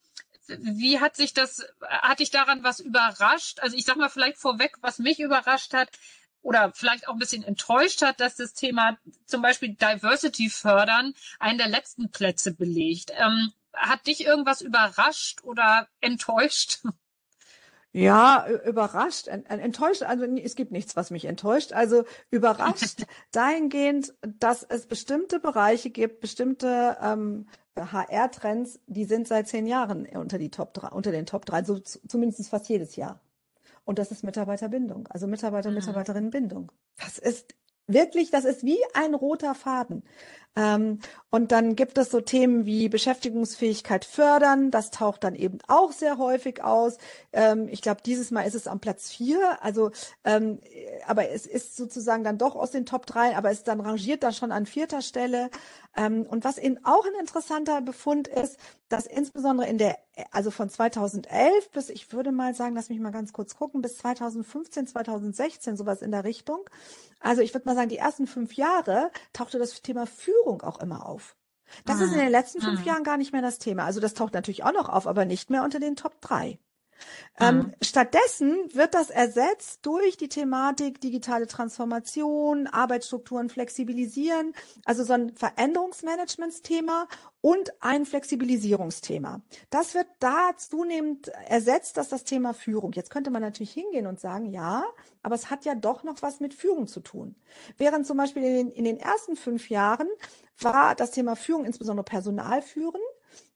wie 0.47 0.99
hat 0.99 1.15
sich 1.15 1.33
das, 1.33 1.65
hat 1.81 2.19
dich 2.19 2.31
daran 2.31 2.63
was 2.63 2.79
überrascht? 2.79 3.59
Also 3.59 3.77
ich 3.77 3.85
sag 3.85 3.97
mal 3.97 4.09
vielleicht 4.09 4.37
vorweg, 4.37 4.77
was 4.81 4.97
mich 4.97 5.19
überrascht 5.19 5.73
hat, 5.73 5.89
oder 6.41 6.71
vielleicht 6.73 7.09
auch 7.09 7.13
ein 7.13 7.19
bisschen 7.19 7.43
enttäuscht 7.43 8.01
hat, 8.01 8.21
dass 8.21 8.37
das 8.37 8.53
Thema 8.53 8.97
zum 9.25 9.41
Beispiel 9.41 9.75
Diversity 9.75 10.49
fördern 10.49 11.13
einen 11.39 11.57
der 11.57 11.67
letzten 11.67 12.09
Plätze 12.09 12.53
belegt. 12.53 13.11
Ähm, 13.17 13.51
hat 13.77 14.07
dich 14.07 14.25
irgendwas 14.25 14.61
überrascht 14.61 15.43
oder 15.43 15.87
enttäuscht? 16.01 16.83
Ja, 17.93 18.47
überrascht, 18.65 19.27
enttäuscht, 19.27 20.03
also 20.03 20.25
es 20.25 20.55
gibt 20.55 20.71
nichts, 20.71 20.95
was 20.95 21.09
mich 21.09 21.25
enttäuscht. 21.25 21.73
Also 21.73 22.03
überrascht 22.29 23.05
dahingehend, 23.31 24.13
dass 24.21 24.61
es 24.61 24.85
bestimmte 24.85 25.39
Bereiche 25.39 25.89
gibt, 25.89 26.19
bestimmte 26.19 26.97
ähm, 27.01 27.47
HR-Trends, 27.75 28.81
die 28.85 29.05
sind 29.05 29.27
seit 29.27 29.47
zehn 29.47 29.65
Jahren 29.65 30.05
unter, 30.05 30.37
die 30.37 30.51
Top 30.51 30.75
3, 30.75 30.89
unter 30.89 31.11
den 31.11 31.25
Top 31.25 31.45
3, 31.45 31.63
so 31.63 31.79
zumindest 31.79 32.49
fast 32.49 32.69
jedes 32.69 32.95
Jahr. 32.97 33.19
Und 33.83 33.99
das 33.99 34.11
ist 34.11 34.23
Mitarbeiterbindung, 34.23 35.07
also 35.07 35.27
Mitarbeiter, 35.27 35.69
mhm. 35.69 35.75
Mitarbeiterinnenbindung. 35.77 36.71
Das 36.97 37.17
ist 37.17 37.55
wirklich, 37.87 38.31
das 38.31 38.45
ist 38.45 38.63
wie 38.63 38.79
ein 38.93 39.13
roter 39.15 39.55
Faden. 39.55 40.03
Ähm, 40.57 40.99
und 41.29 41.51
dann 41.51 41.75
gibt 41.75 41.99
es 41.99 42.09
so 42.09 42.19
Themen 42.19 42.65
wie 42.65 42.89
Beschäftigungsfähigkeit 42.89 44.05
fördern. 44.05 44.71
Das 44.71 44.89
taucht 44.89 45.23
dann 45.23 45.35
eben 45.35 45.59
auch 45.67 45.91
sehr 45.91 46.17
häufig 46.17 46.63
aus. 46.63 46.97
Ähm, 47.31 47.67
ich 47.69 47.81
glaube, 47.81 48.01
dieses 48.03 48.31
Mal 48.31 48.41
ist 48.41 48.55
es 48.55 48.67
am 48.67 48.79
Platz 48.79 49.11
vier. 49.11 49.59
Also, 49.61 49.91
ähm, 50.23 50.59
aber 51.05 51.29
es 51.29 51.45
ist 51.45 51.77
sozusagen 51.77 52.23
dann 52.23 52.39
doch 52.39 52.55
aus 52.55 52.71
den 52.71 52.87
Top 52.87 53.05
drei, 53.05 53.37
aber 53.37 53.51
es 53.51 53.63
dann 53.63 53.81
rangiert 53.81 54.23
da 54.23 54.31
schon 54.31 54.51
an 54.51 54.65
vierter 54.65 55.01
Stelle. 55.01 55.49
Und 55.95 56.43
was 56.43 56.59
eben 56.59 56.77
auch 56.85 57.05
ein 57.07 57.19
interessanter 57.19 57.81
Befund 57.81 58.27
ist, 58.27 58.59
dass 58.87 59.07
insbesondere 59.07 59.67
in 59.67 59.79
der, 59.79 59.97
also 60.31 60.51
von 60.51 60.69
2011 60.69 61.71
bis, 61.71 61.89
ich 61.89 62.13
würde 62.13 62.31
mal 62.31 62.53
sagen, 62.53 62.75
lass 62.75 62.89
mich 62.89 62.99
mal 62.99 63.11
ganz 63.11 63.33
kurz 63.33 63.55
gucken, 63.55 63.81
bis 63.81 63.97
2015, 63.97 64.85
2016, 64.85 65.75
sowas 65.75 66.03
in 66.03 66.11
der 66.11 66.23
Richtung. 66.23 66.69
Also 67.19 67.41
ich 67.41 67.53
würde 67.53 67.67
mal 67.67 67.75
sagen, 67.75 67.89
die 67.89 67.97
ersten 67.97 68.27
fünf 68.27 68.53
Jahre 68.53 69.11
tauchte 69.33 69.57
das 69.57 69.81
Thema 69.81 70.05
Führung 70.05 70.46
Führung 70.47 70.61
auch 70.61 70.79
immer 70.79 71.05
auf. 71.05 71.35
Das 71.83 71.99
ist 71.99 72.13
in 72.13 72.19
den 72.19 72.29
letzten 72.29 72.61
fünf 72.61 72.85
Jahren 72.85 73.03
gar 73.03 73.17
nicht 73.17 73.33
mehr 73.33 73.41
das 73.41 73.59
Thema. 73.59 73.83
Also 73.83 73.99
das 73.99 74.13
taucht 74.13 74.33
natürlich 74.33 74.63
auch 74.63 74.71
noch 74.71 74.87
auf, 74.87 75.05
aber 75.05 75.25
nicht 75.25 75.49
mehr 75.49 75.63
unter 75.63 75.81
den 75.81 75.97
Top 75.97 76.21
drei. 76.21 76.59
Ähm, 77.39 77.57
mhm. 77.57 77.73
stattdessen 77.81 78.57
wird 78.73 78.93
das 78.93 79.09
ersetzt 79.09 79.85
durch 79.85 80.17
die 80.17 80.29
Thematik 80.29 80.99
digitale 81.01 81.47
Transformation, 81.47 82.67
Arbeitsstrukturen 82.67 83.49
flexibilisieren, 83.49 84.53
also 84.85 85.03
so 85.03 85.13
ein 85.13 85.33
Veränderungsmanagementsthema 85.35 87.07
und 87.41 87.71
ein 87.79 88.05
Flexibilisierungsthema. 88.05 89.41
Das 89.69 89.93
wird 89.93 90.07
da 90.19 90.51
zunehmend 90.57 91.27
ersetzt, 91.47 91.97
dass 91.97 92.09
das 92.09 92.23
Thema 92.23 92.53
Führung. 92.53 92.93
Jetzt 92.93 93.11
könnte 93.11 93.29
man 93.29 93.41
natürlich 93.41 93.71
hingehen 93.71 94.07
und 94.07 94.19
sagen, 94.19 94.47
ja, 94.51 94.83
aber 95.21 95.35
es 95.35 95.49
hat 95.49 95.65
ja 95.65 95.75
doch 95.75 96.03
noch 96.03 96.21
was 96.21 96.39
mit 96.39 96.53
Führung 96.53 96.87
zu 96.87 97.01
tun. 97.01 97.35
Während 97.77 98.07
zum 98.07 98.17
Beispiel 98.17 98.43
in 98.43 98.53
den, 98.53 98.71
in 98.71 98.85
den 98.85 98.99
ersten 98.99 99.35
fünf 99.35 99.69
Jahren 99.69 100.07
war 100.59 100.95
das 100.95 101.11
Thema 101.11 101.35
Führung, 101.35 101.65
insbesondere 101.65 102.03
Personalführen, 102.03 103.01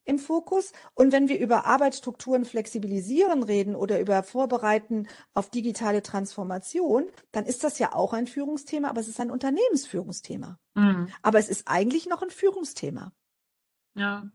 im 0.06 0.20
Fokus. 0.20 0.72
Und 0.94 1.12
wenn 1.12 1.30
wir 1.30 1.40
über 1.40 1.66
Arbeitsstrukturen 1.66 2.46
flexibilisieren 2.46 3.44
reden 3.44 3.76
oder 3.76 4.00
über 4.00 4.24
Vorbereiten 4.24 5.08
auf 5.34 5.50
digitale 5.50 6.02
Transformation, 6.02 7.06
dann 7.32 7.46
ist 7.46 7.64
das 7.64 7.80
ja 7.80 7.94
auch 7.94 8.14
ein 8.14 8.28
Führungsthema, 8.28 8.90
aber 8.90 9.02
es 9.02 9.08
ist 9.08 9.20
ein 9.20 9.32
Unternehmensführungsthema. 9.32 10.60
Mhm. 10.76 11.10
Aber 11.22 11.40
es 11.40 11.50
ist 11.50 11.68
eigentlich 11.68 12.08
noch 12.08 12.22
ein 12.22 12.32
Führungsthema. 12.32 13.14
Ja. 13.96 14.30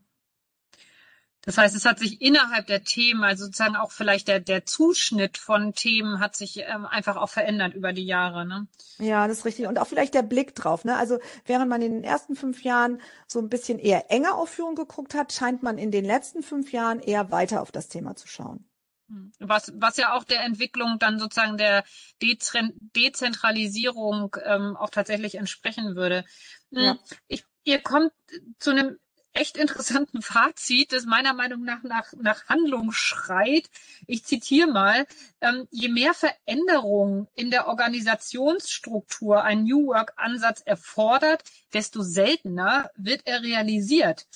Das 1.46 1.56
heißt, 1.59 1.74
es 1.76 1.85
hat 1.85 2.00
sich 2.00 2.20
innerhalb 2.20 2.66
der 2.66 2.82
Themen, 2.82 3.22
also 3.22 3.44
sozusagen 3.44 3.76
auch 3.76 3.92
vielleicht 3.92 4.26
der, 4.26 4.40
der 4.40 4.66
Zuschnitt 4.66 5.38
von 5.38 5.74
Themen 5.74 6.18
hat 6.18 6.35
sich 6.35 6.59
ähm, 6.59 6.87
einfach 6.87 7.14
auch 7.16 7.28
verändert 7.28 7.74
über 7.74 7.92
die 7.92 8.04
Jahre. 8.04 8.44
Ne? 8.44 8.66
Ja, 8.98 9.28
das 9.28 9.38
ist 9.38 9.44
richtig. 9.44 9.68
Und 9.68 9.78
auch 9.78 9.87
vielleicht 9.87 10.14
der 10.14 10.24
Blick 10.24 10.56
drauf. 10.56 10.85
Ne? 10.85 10.96
Also 10.96 11.20
während 11.44 11.68
man 11.68 11.82
in 11.82 11.92
den 11.92 12.02
ersten 12.02 12.35
fünf 12.35 12.64
Jahren 12.64 13.00
so 13.28 13.38
ein 13.38 13.48
bisschen 13.48 13.78
eher 13.78 14.11
enger 14.11 14.35
auf 14.35 14.50
Führung 14.50 14.74
geguckt 14.74 15.14
hat, 15.14 15.32
scheint 15.32 15.62
man 15.62 15.78
in 15.78 15.92
den 15.92 16.04
letzten 16.04 16.42
fünf 16.42 16.72
Jahren 16.72 16.98
eher 16.98 17.30
weiter 17.30 17.62
auf 17.62 17.70
das 17.70 17.88
Thema 17.88 18.16
zu 18.16 18.26
schauen. 18.26 18.68
Hm. 19.09 19.30
Was, 19.38 19.72
was 19.76 19.98
ja 19.98 20.16
auch 20.16 20.24
der 20.24 20.42
Entwicklung 20.42 20.98
dann 20.98 21.20
sozusagen 21.20 21.59
der 21.59 21.85
Dezentralisierung 22.20 24.35
ähm, 24.44 24.76
auch 24.76 24.90
tatsächlich 24.90 25.37
entsprechen 25.37 25.94
würde. 25.94 26.24
Hm, 26.72 26.82
ja. 26.82 26.98
Ich, 27.28 27.44
ihr 27.62 27.80
kommt 27.80 28.11
zu 28.59 28.72
einem 28.72 28.98
echt 29.37 29.57
interessanten 29.57 30.22
Fazit, 30.22 30.92
das 30.92 31.05
meiner 31.05 31.35
Meinung 31.35 31.62
nach 31.64 31.83
nach, 31.83 32.12
nach 32.14 32.46
Handlung 32.49 32.92
schreit. 32.92 33.68
Ich 34.07 34.25
zitiere 34.25 34.66
mal, 34.66 35.07
ähm, 35.40 35.68
je 35.70 35.88
mehr 35.88 36.14
Veränderung 36.14 37.29
in 37.35 37.51
der 37.51 37.68
Organisationsstruktur 37.68 39.42
ein 39.42 39.64
New 39.64 39.87
Work-Ansatz 39.88 40.62
erfordert, 40.62 41.44
desto 41.72 42.03
seltener 42.03 42.90
wird 42.96 43.22
er 43.27 43.42
realisiert. 43.42 44.27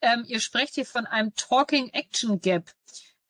Ähm, 0.00 0.24
ihr 0.26 0.40
sprecht 0.40 0.74
hier 0.74 0.86
von 0.86 1.06
einem 1.06 1.34
Talking 1.34 1.90
Action 1.90 2.40
Gap. 2.40 2.72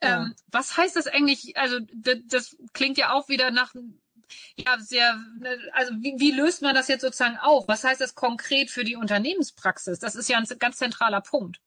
Ja. 0.03 0.23
Ähm, 0.23 0.35
was 0.47 0.77
heißt 0.77 0.97
das 0.97 1.07
eigentlich? 1.07 1.57
Also 1.57 1.81
das, 1.93 2.19
das 2.27 2.57
klingt 2.73 2.99
ja 2.99 3.13
auch 3.13 3.29
wieder 3.29 3.51
nach 3.51 3.75
ja, 4.57 4.79
sehr, 4.79 5.19
also 5.73 5.95
wie, 6.01 6.15
wie 6.19 6.33
löst 6.33 6.63
man 6.63 6.75
das 6.75 6.89
jetzt 6.89 7.03
sozusagen 7.03 7.39
auf? 7.39 7.69
Was 7.69 7.85
heißt 7.85 8.01
das 8.01 8.15
konkret 8.15 8.71
für 8.71 8.85
die 8.85 8.97
Unternehmenspraxis? 8.97 9.99
Das 9.99 10.15
ist 10.15 10.29
ja 10.29 10.39
ein 10.39 10.47
ganz 10.59 10.77
zentraler 10.77 11.21
Punkt. 11.21 11.61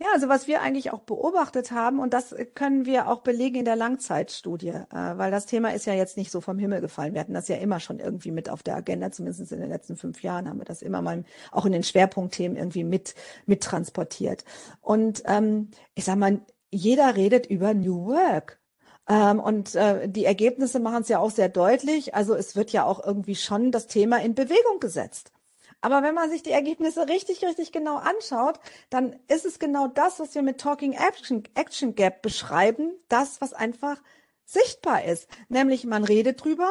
Ja, 0.00 0.06
also 0.14 0.28
was 0.28 0.46
wir 0.46 0.62
eigentlich 0.62 0.92
auch 0.92 1.00
beobachtet 1.00 1.72
haben, 1.72 1.98
und 1.98 2.14
das 2.14 2.32
können 2.54 2.86
wir 2.86 3.08
auch 3.08 3.22
belegen 3.22 3.56
in 3.56 3.64
der 3.64 3.74
Langzeitstudie, 3.74 4.68
äh, 4.68 4.84
weil 4.92 5.32
das 5.32 5.46
Thema 5.46 5.74
ist 5.74 5.86
ja 5.86 5.94
jetzt 5.94 6.16
nicht 6.16 6.30
so 6.30 6.40
vom 6.40 6.56
Himmel 6.56 6.80
gefallen. 6.80 7.14
Wir 7.14 7.20
hatten 7.20 7.34
das 7.34 7.48
ja 7.48 7.56
immer 7.56 7.80
schon 7.80 7.98
irgendwie 7.98 8.30
mit 8.30 8.48
auf 8.48 8.62
der 8.62 8.76
Agenda, 8.76 9.10
zumindest 9.10 9.50
in 9.50 9.60
den 9.60 9.68
letzten 9.68 9.96
fünf 9.96 10.22
Jahren 10.22 10.48
haben 10.48 10.58
wir 10.58 10.64
das 10.64 10.82
immer 10.82 11.02
mal 11.02 11.24
auch 11.50 11.66
in 11.66 11.72
den 11.72 11.82
Schwerpunktthemen 11.82 12.56
irgendwie 12.56 12.84
mit, 12.84 13.16
mit 13.46 13.60
transportiert. 13.64 14.44
Und 14.80 15.22
ähm, 15.26 15.72
ich 15.96 16.04
sag 16.04 16.16
mal, 16.16 16.42
jeder 16.70 17.16
redet 17.16 17.46
über 17.46 17.74
New 17.74 18.06
Work. 18.06 18.60
Ähm, 19.08 19.40
und 19.40 19.74
äh, 19.74 20.08
die 20.08 20.24
Ergebnisse 20.24 20.80
machen 20.80 21.02
es 21.02 21.08
ja 21.08 21.18
auch 21.18 21.30
sehr 21.30 21.48
deutlich. 21.48 22.14
Also 22.14 22.34
es 22.34 22.56
wird 22.56 22.70
ja 22.70 22.84
auch 22.84 23.04
irgendwie 23.04 23.36
schon 23.36 23.72
das 23.72 23.86
Thema 23.86 24.20
in 24.20 24.34
Bewegung 24.34 24.80
gesetzt. 24.80 25.32
Aber 25.80 26.02
wenn 26.02 26.14
man 26.14 26.28
sich 26.30 26.42
die 26.42 26.50
Ergebnisse 26.50 27.08
richtig, 27.08 27.44
richtig 27.44 27.72
genau 27.72 27.96
anschaut, 27.96 28.58
dann 28.90 29.16
ist 29.28 29.46
es 29.46 29.58
genau 29.58 29.86
das, 29.86 30.18
was 30.18 30.34
wir 30.34 30.42
mit 30.42 30.60
Talking 30.60 30.92
Action, 30.92 31.44
Action 31.54 31.94
Gap 31.94 32.20
beschreiben, 32.20 32.92
das, 33.08 33.40
was 33.40 33.52
einfach 33.54 33.96
sichtbar 34.44 35.04
ist. 35.04 35.28
Nämlich 35.48 35.84
man 35.84 36.04
redet 36.04 36.42
drüber, 36.42 36.70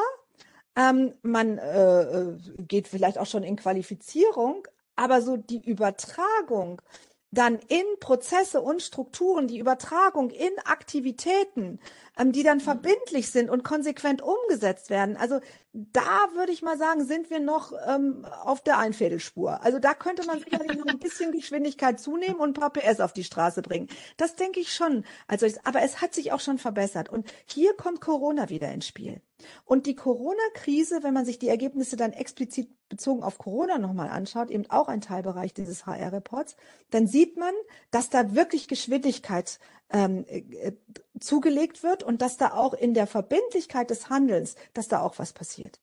ähm, 0.76 1.14
man 1.22 1.58
äh, 1.58 2.02
äh 2.02 2.38
geht 2.58 2.86
vielleicht 2.86 3.18
auch 3.18 3.26
schon 3.26 3.44
in 3.44 3.56
Qualifizierung, 3.56 4.68
aber 4.94 5.22
so 5.22 5.36
die 5.36 5.64
Übertragung 5.64 6.82
dann 7.30 7.58
in 7.68 7.84
Prozesse 8.00 8.60
und 8.60 8.82
Strukturen, 8.82 9.48
die 9.48 9.58
Übertragung 9.58 10.30
in 10.30 10.52
Aktivitäten, 10.64 11.78
ähm, 12.18 12.32
die 12.32 12.42
dann 12.42 12.58
mhm. 12.58 12.62
verbindlich 12.62 13.30
sind 13.30 13.50
und 13.50 13.64
konsequent 13.64 14.22
umgesetzt 14.22 14.88
werden. 14.88 15.16
Also 15.16 15.40
da 15.72 16.30
würde 16.34 16.52
ich 16.52 16.62
mal 16.62 16.78
sagen, 16.78 17.04
sind 17.04 17.28
wir 17.28 17.40
noch 17.40 17.72
ähm, 17.86 18.24
auf 18.42 18.62
der 18.62 18.78
Einfädelspur. 18.78 19.62
Also 19.62 19.78
da 19.78 19.92
könnte 19.92 20.26
man 20.26 20.40
sicherlich 20.40 20.78
noch 20.78 20.86
ein 20.86 20.98
bisschen 20.98 21.32
Geschwindigkeit 21.32 22.00
zunehmen 22.00 22.40
und 22.40 22.50
ein 22.50 22.60
paar 22.60 22.72
PS 22.72 23.00
auf 23.00 23.12
die 23.12 23.24
Straße 23.24 23.60
bringen. 23.60 23.88
Das 24.16 24.34
denke 24.34 24.60
ich 24.60 24.72
schon. 24.72 25.04
Also, 25.26 25.46
aber 25.64 25.82
es 25.82 26.00
hat 26.00 26.14
sich 26.14 26.32
auch 26.32 26.40
schon 26.40 26.58
verbessert. 26.58 27.10
Und 27.10 27.30
hier 27.44 27.74
kommt 27.74 28.00
Corona 28.00 28.48
wieder 28.48 28.72
ins 28.72 28.86
Spiel. 28.86 29.20
Und 29.64 29.86
die 29.86 29.94
Corona-Krise, 29.94 31.02
wenn 31.02 31.14
man 31.14 31.26
sich 31.26 31.38
die 31.38 31.48
Ergebnisse 31.48 31.96
dann 31.96 32.12
explizit 32.12 32.70
bezogen 32.88 33.22
auf 33.22 33.38
Corona 33.38 33.78
nochmal 33.78 34.08
anschaut, 34.08 34.50
eben 34.50 34.68
auch 34.70 34.88
ein 34.88 35.00
Teilbereich 35.00 35.54
dieses 35.54 35.86
HR-Reports, 35.86 36.56
dann 36.90 37.06
sieht 37.06 37.36
man, 37.36 37.54
dass 37.90 38.10
da 38.10 38.34
wirklich 38.34 38.68
Geschwindigkeit 38.68 39.58
ähm, 39.90 40.24
äh, 40.28 40.72
zugelegt 41.20 41.82
wird 41.82 42.02
und 42.02 42.22
dass 42.22 42.36
da 42.36 42.52
auch 42.52 42.74
in 42.74 42.94
der 42.94 43.06
Verbindlichkeit 43.06 43.90
des 43.90 44.10
Handelns, 44.10 44.56
dass 44.74 44.88
da 44.88 45.00
auch 45.00 45.18
was 45.18 45.32
passiert. 45.32 45.80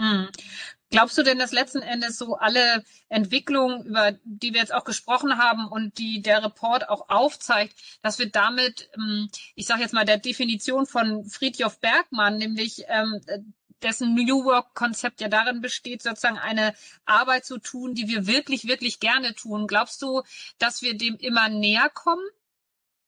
Hm. 0.00 0.28
Glaubst 0.90 1.18
du 1.18 1.22
denn, 1.22 1.38
dass 1.38 1.52
letzten 1.52 1.82
Endes 1.82 2.16
so 2.16 2.36
alle 2.36 2.84
Entwicklungen, 3.08 3.84
über 3.84 4.12
die 4.24 4.54
wir 4.54 4.60
jetzt 4.60 4.72
auch 4.72 4.84
gesprochen 4.84 5.36
haben 5.36 5.66
und 5.68 5.98
die 5.98 6.22
der 6.22 6.42
Report 6.42 6.88
auch 6.88 7.10
aufzeigt, 7.10 7.74
dass 8.00 8.18
wir 8.18 8.30
damit, 8.30 8.88
ähm, 8.96 9.28
ich 9.54 9.66
sage 9.66 9.82
jetzt 9.82 9.92
mal, 9.92 10.06
der 10.06 10.18
Definition 10.18 10.86
von 10.86 11.24
Friedjof 11.26 11.80
Bergmann, 11.80 12.38
nämlich 12.38 12.84
ähm, 12.88 13.20
dessen 13.82 14.14
New 14.14 14.44
Work-Konzept 14.44 15.20
ja 15.20 15.28
darin 15.28 15.60
besteht, 15.60 16.02
sozusagen 16.02 16.38
eine 16.38 16.74
Arbeit 17.04 17.44
zu 17.44 17.58
tun, 17.58 17.94
die 17.94 18.08
wir 18.08 18.26
wirklich, 18.26 18.66
wirklich 18.66 19.00
gerne 19.00 19.34
tun. 19.34 19.66
Glaubst 19.66 20.02
du, 20.02 20.22
dass 20.58 20.82
wir 20.82 20.96
dem 20.96 21.16
immer 21.16 21.48
näher 21.48 21.90
kommen? 21.92 22.24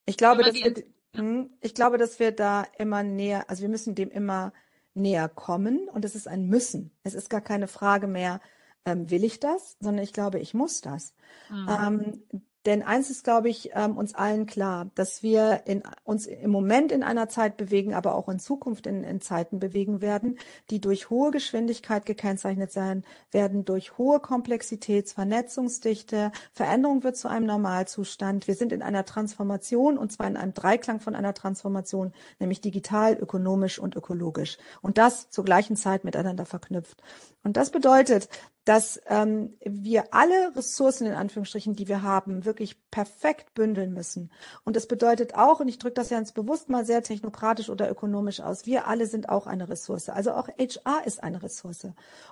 Ich 0.05 0.17
glaube, 0.17 0.43
dass 0.43 0.55
wir, 0.55 0.73
hm, 1.15 1.51
ich 1.61 1.73
glaube, 1.73 1.97
dass 1.97 2.19
wir 2.19 2.31
da 2.31 2.65
immer 2.77 3.03
näher, 3.03 3.49
also 3.49 3.61
wir 3.61 3.69
müssen 3.69 3.95
dem 3.95 4.09
immer 4.09 4.53
näher 4.93 5.29
kommen 5.29 5.87
und 5.89 6.05
es 6.05 6.15
ist 6.15 6.27
ein 6.27 6.47
Müssen. 6.47 6.91
Es 7.03 7.13
ist 7.13 7.29
gar 7.29 7.41
keine 7.41 7.67
Frage 7.67 8.07
mehr, 8.07 8.41
ähm, 8.85 9.09
will 9.09 9.23
ich 9.23 9.39
das, 9.39 9.77
sondern 9.79 10.03
ich 10.03 10.13
glaube, 10.13 10.39
ich 10.39 10.53
muss 10.53 10.81
das. 10.81 11.13
Mhm. 11.49 11.67
Ähm, 11.69 12.43
denn 12.65 12.83
eins 12.83 13.09
ist, 13.09 13.23
glaube 13.23 13.49
ich, 13.49 13.71
ähm, 13.73 13.97
uns 13.97 14.13
allen 14.13 14.45
klar, 14.45 14.91
dass 14.93 15.23
wir 15.23 15.63
in, 15.65 15.81
uns 16.03 16.27
im 16.27 16.51
Moment 16.51 16.91
in 16.91 17.01
einer 17.01 17.27
Zeit 17.27 17.57
bewegen, 17.57 17.93
aber 17.93 18.13
auch 18.13 18.29
in 18.29 18.39
Zukunft 18.39 18.85
in, 18.85 19.03
in 19.03 19.19
Zeiten 19.19 19.59
bewegen 19.59 20.01
werden, 20.01 20.37
die 20.69 20.79
durch 20.79 21.09
hohe 21.09 21.31
Geschwindigkeit 21.31 22.05
gekennzeichnet 22.05 22.71
sein 22.71 23.03
werden, 23.31 23.65
durch 23.65 23.97
hohe 23.97 24.19
Komplexität, 24.19 25.09
Vernetzungsdichte. 25.09 26.31
Veränderung 26.53 27.03
wird 27.03 27.17
zu 27.17 27.27
einem 27.27 27.47
Normalzustand. 27.47 28.47
Wir 28.47 28.55
sind 28.55 28.71
in 28.71 28.83
einer 28.83 29.05
Transformation 29.05 29.97
und 29.97 30.11
zwar 30.11 30.27
in 30.27 30.37
einem 30.37 30.53
Dreiklang 30.53 30.99
von 30.99 31.15
einer 31.15 31.33
Transformation, 31.33 32.13
nämlich 32.39 32.61
digital, 32.61 33.17
ökonomisch 33.19 33.79
und 33.79 33.95
ökologisch. 33.95 34.57
Und 34.81 34.99
das 34.99 35.29
zur 35.31 35.45
gleichen 35.45 35.75
Zeit 35.75 36.03
miteinander 36.03 36.45
verknüpft. 36.45 37.01
Und 37.43 37.57
das 37.57 37.71
bedeutet, 37.71 38.29
dass 38.65 39.01
ähm, 39.07 39.57
wir 39.65 40.13
alle 40.13 40.55
Ressourcen 40.55 41.07
in 41.07 41.13
Anführungsstrichen, 41.13 41.75
die 41.75 41.87
wir 41.87 42.03
haben, 42.03 42.45
wirklich 42.45 42.77
perfekt 42.91 43.55
bündeln 43.55 43.93
müssen. 43.93 44.31
Und 44.63 44.75
das 44.75 44.87
bedeutet 44.87 45.33
auch, 45.33 45.59
und 45.61 45.67
ich 45.67 45.79
drücke 45.79 45.95
das 45.95 46.11
ja 46.11 46.17
ganz 46.17 46.31
bewusst 46.31 46.69
mal 46.69 46.85
sehr 46.85 47.01
technokratisch 47.01 47.69
oder 47.69 47.89
ökonomisch 47.89 48.39
aus, 48.39 48.67
wir 48.67 48.87
alle 48.87 49.07
sind 49.07 49.29
auch 49.29 49.47
eine 49.47 49.67
Ressource. 49.67 50.09
Also 50.09 50.33
auch 50.33 50.47
HR 50.47 51.05
ist 51.05 51.23
eine 51.23 51.41
Ressource. 51.41 51.87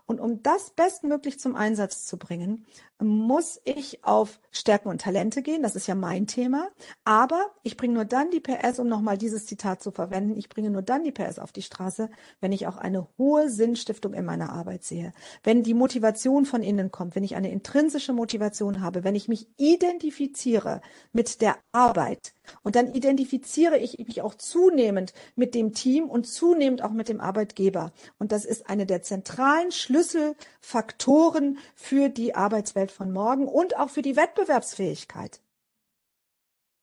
Und 0.06 0.20
um 0.20 0.44
das 0.44 0.70
bestmöglich 0.72 1.40
zum 1.40 1.56
Einsatz 1.56 2.06
zu 2.06 2.18
bringen, 2.18 2.66
muss 3.00 3.60
ich 3.64 4.04
auf 4.04 4.40
Stärken 4.52 4.90
und 4.90 5.02
Talente 5.02 5.42
gehen. 5.42 5.64
Das 5.64 5.76
ist 5.76 5.88
ja 5.88 5.96
mein 5.96 6.28
Thema. 6.28 6.70
Aber 7.06 7.48
ich 7.64 7.76
bringe 7.76 7.96
nur 7.96 8.06
dann 8.06 8.30
die 8.30 8.42
PS, 8.42 8.78
um 8.78 8.88
nochmal 8.88 9.18
dieses 9.18 9.48
Zitat 9.48 9.82
zu 9.82 9.92
verwenden, 9.92 10.38
ich 10.38 10.50
bringe 10.50 10.70
nur 10.70 10.84
dann 10.84 11.04
die 11.04 11.12
PS 11.12 11.40
auf 11.40 11.52
die 11.52 11.64
Straße, 11.64 12.10
wenn 12.40 12.52
ich 12.52 12.68
auch 12.68 12.78
eine 12.78 13.08
hohe 13.18 13.50
Sinnstiftung 13.50 14.14
in 14.14 14.26
meiner 14.26 14.52
Arbeit 14.52 14.84
sehe. 14.84 14.99
Wenn 15.44 15.64
die 15.64 15.74
Motivation 15.74 16.46
von 16.46 16.64
innen 16.64 16.92
kommt, 16.92 17.16
wenn 17.16 17.24
ich 17.24 17.36
eine 17.36 17.52
intrinsische 17.52 18.14
Motivation 18.14 18.82
habe, 18.82 19.04
wenn 19.04 19.16
ich 19.16 19.28
mich 19.28 19.48
identifiziere 19.58 20.82
mit 21.12 21.42
der 21.42 21.58
Arbeit, 21.72 22.34
und 22.64 22.76
dann 22.76 22.94
identifiziere 22.94 23.78
ich 23.78 23.98
mich 24.00 24.22
auch 24.22 24.36
zunehmend 24.36 25.14
mit 25.36 25.56
dem 25.56 25.74
Team 25.74 26.10
und 26.10 26.28
zunehmend 26.28 26.82
auch 26.82 26.92
mit 26.92 27.10
dem 27.10 27.22
Arbeitgeber. 27.22 27.92
Und 28.18 28.32
das 28.32 28.46
ist 28.46 28.70
eine 28.70 28.86
der 28.86 29.02
zentralen 29.02 29.72
Schlüsselfaktoren 29.72 31.60
für 31.76 32.10
die 32.10 32.36
Arbeitswelt 32.36 32.92
von 32.92 33.12
morgen 33.12 33.48
und 33.48 33.78
auch 33.78 33.90
für 33.90 34.02
die 34.02 34.16
Wettbewerbsfähigkeit. 34.16 35.42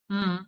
Hm. 0.09 0.47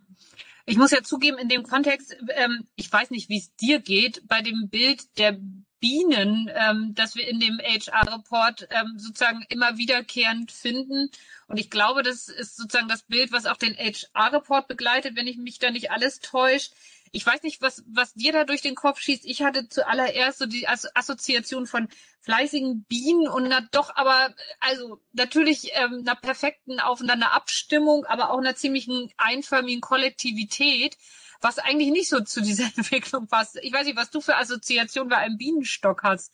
Ich 0.65 0.77
muss 0.77 0.91
ja 0.91 1.01
zugeben, 1.01 1.37
in 1.39 1.49
dem 1.49 1.63
Kontext, 1.63 2.15
ähm, 2.29 2.67
ich 2.75 2.91
weiß 2.91 3.09
nicht, 3.09 3.27
wie 3.29 3.39
es 3.39 3.55
dir 3.55 3.79
geht, 3.79 4.27
bei 4.27 4.41
dem 4.41 4.69
Bild 4.69 5.17
der 5.17 5.39
Bienen, 5.79 6.51
ähm, 6.53 6.93
das 6.95 7.15
wir 7.15 7.27
in 7.27 7.39
dem 7.39 7.59
HR-Report 7.59 8.67
ähm, 8.71 8.97
sozusagen 8.97 9.45
immer 9.49 9.77
wiederkehrend 9.77 10.51
finden. 10.51 11.09
Und 11.47 11.57
ich 11.57 11.69
glaube, 11.69 12.03
das 12.03 12.27
ist 12.27 12.57
sozusagen 12.57 12.89
das 12.89 13.03
Bild, 13.03 13.31
was 13.31 13.45
auch 13.45 13.57
den 13.57 13.75
HR-Report 13.75 14.67
begleitet, 14.67 15.15
wenn 15.15 15.27
ich 15.27 15.37
mich 15.37 15.59
da 15.59 15.71
nicht 15.71 15.91
alles 15.91 16.19
täuscht. 16.19 16.73
Ich 17.11 17.25
weiß 17.25 17.43
nicht, 17.43 17.61
was, 17.61 17.83
was 17.87 18.13
dir 18.13 18.33
da 18.33 18.43
durch 18.43 18.61
den 18.61 18.75
Kopf 18.75 18.99
schießt. 18.99 19.25
Ich 19.25 19.41
hatte 19.41 19.67
zuallererst 19.69 20.39
so 20.39 20.45
die 20.45 20.67
Assoziation 20.67 21.65
von 21.65 21.87
fleißigen 22.21 22.83
Bienen 22.83 23.27
und 23.27 23.47
na 23.47 23.61
doch 23.71 23.95
aber, 23.95 24.33
also 24.59 25.01
natürlich 25.13 25.71
ähm, 25.73 26.03
einer 26.05 26.15
perfekten 26.15 26.79
aufeinander 26.79 27.33
Abstimmung, 27.33 28.05
aber 28.05 28.31
auch 28.31 28.37
einer 28.37 28.55
ziemlichen 28.55 29.11
einförmigen 29.17 29.81
Kollektivität 29.81 30.97
was 31.41 31.57
eigentlich 31.57 31.91
nicht 31.91 32.09
so 32.09 32.19
zu 32.19 32.41
dieser 32.41 32.65
Entwicklung 32.77 33.27
passt. 33.27 33.57
Ich 33.61 33.73
weiß 33.73 33.85
nicht, 33.85 33.97
was 33.97 34.11
du 34.11 34.21
für 34.21 34.35
Assoziation 34.35 35.07
bei 35.09 35.17
einem 35.17 35.37
Bienenstock 35.37 36.03
hast. 36.03 36.33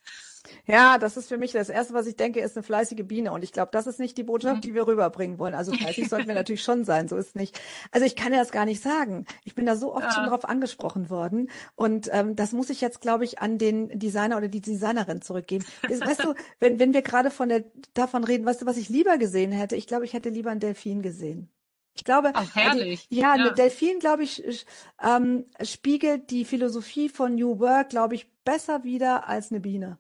Ja, 0.66 0.98
das 0.98 1.18
ist 1.18 1.28
für 1.28 1.38
mich 1.38 1.52
das 1.52 1.70
Erste, 1.70 1.94
was 1.94 2.08
ich 2.08 2.16
denke, 2.16 2.40
ist 2.40 2.56
eine 2.56 2.64
fleißige 2.64 3.06
Biene. 3.06 3.32
Und 3.32 3.44
ich 3.44 3.52
glaube, 3.52 3.70
das 3.72 3.88
ist 3.88 4.00
nicht 4.00 4.18
die 4.18 4.24
Botschaft, 4.24 4.58
mhm. 4.58 4.62
die 4.62 4.74
wir 4.74 4.88
rüberbringen 4.88 5.40
wollen. 5.40 5.54
Also 5.54 5.72
fleißig 5.74 6.10
sollten 6.10 6.28
wir 6.28 6.36
natürlich 6.36 6.64
schon 6.64 6.84
sein, 6.86 7.08
so 7.08 7.18
ist 7.18 7.36
nicht. 7.36 7.60
Also 7.92 8.06
ich 8.06 8.16
kann 8.16 8.34
ja 8.34 8.40
das 8.40 8.52
gar 8.52 8.66
nicht 8.66 8.82
sagen. 8.82 9.26
Ich 9.44 9.56
bin 9.56 9.66
da 9.66 9.76
so 9.76 9.94
oft 9.94 10.06
ja. 10.06 10.12
schon 10.12 10.26
drauf 10.26 10.46
angesprochen 10.46 11.10
worden. 11.10 11.50
Und 11.76 12.10
ähm, 12.12 12.36
das 12.36 12.52
muss 12.52 12.70
ich 12.70 12.82
jetzt, 12.82 13.02
glaube 13.02 13.24
ich, 13.24 13.40
an 13.40 13.58
den 13.58 13.90
Designer 13.98 14.38
oder 14.38 14.48
die 14.48 14.62
Designerin 14.62 15.22
zurückgeben. 15.22 15.66
weißt 15.88 16.24
du, 16.24 16.34
wenn, 16.60 16.80
wenn 16.80 16.94
wir 16.94 17.02
gerade 17.02 17.32
von 17.32 17.50
der, 17.50 17.64
davon 17.94 18.24
reden, 18.24 18.46
weißt 18.46 18.62
du, 18.62 18.66
was 18.66 18.78
ich 18.78 18.90
lieber 18.90 19.18
gesehen 19.18 19.52
hätte? 19.52 19.76
Ich 19.76 19.88
glaube, 19.88 20.06
ich 20.06 20.14
hätte 20.14 20.30
lieber 20.30 20.52
einen 20.52 20.60
Delfin 20.60 21.02
gesehen. 21.02 21.50
Ich 21.96 22.04
glaube, 22.04 22.32
Ach, 22.34 22.56
herrlich. 22.56 23.08
Die, 23.08 23.18
ja, 23.18 23.36
ja. 23.38 23.52
Delfin, 23.52 24.00
glaube 24.00 24.24
ich, 24.24 24.66
ähm, 25.02 25.46
spiegelt 25.62 26.30
die 26.30 26.44
Philosophie 26.44 27.08
von 27.08 27.36
New 27.36 27.60
Work, 27.60 27.90
glaube 27.90 28.16
ich, 28.16 28.30
besser 28.44 28.84
wieder 28.84 29.30
als 29.30 29.52
eine 29.52 29.62
Biene. 29.62 29.98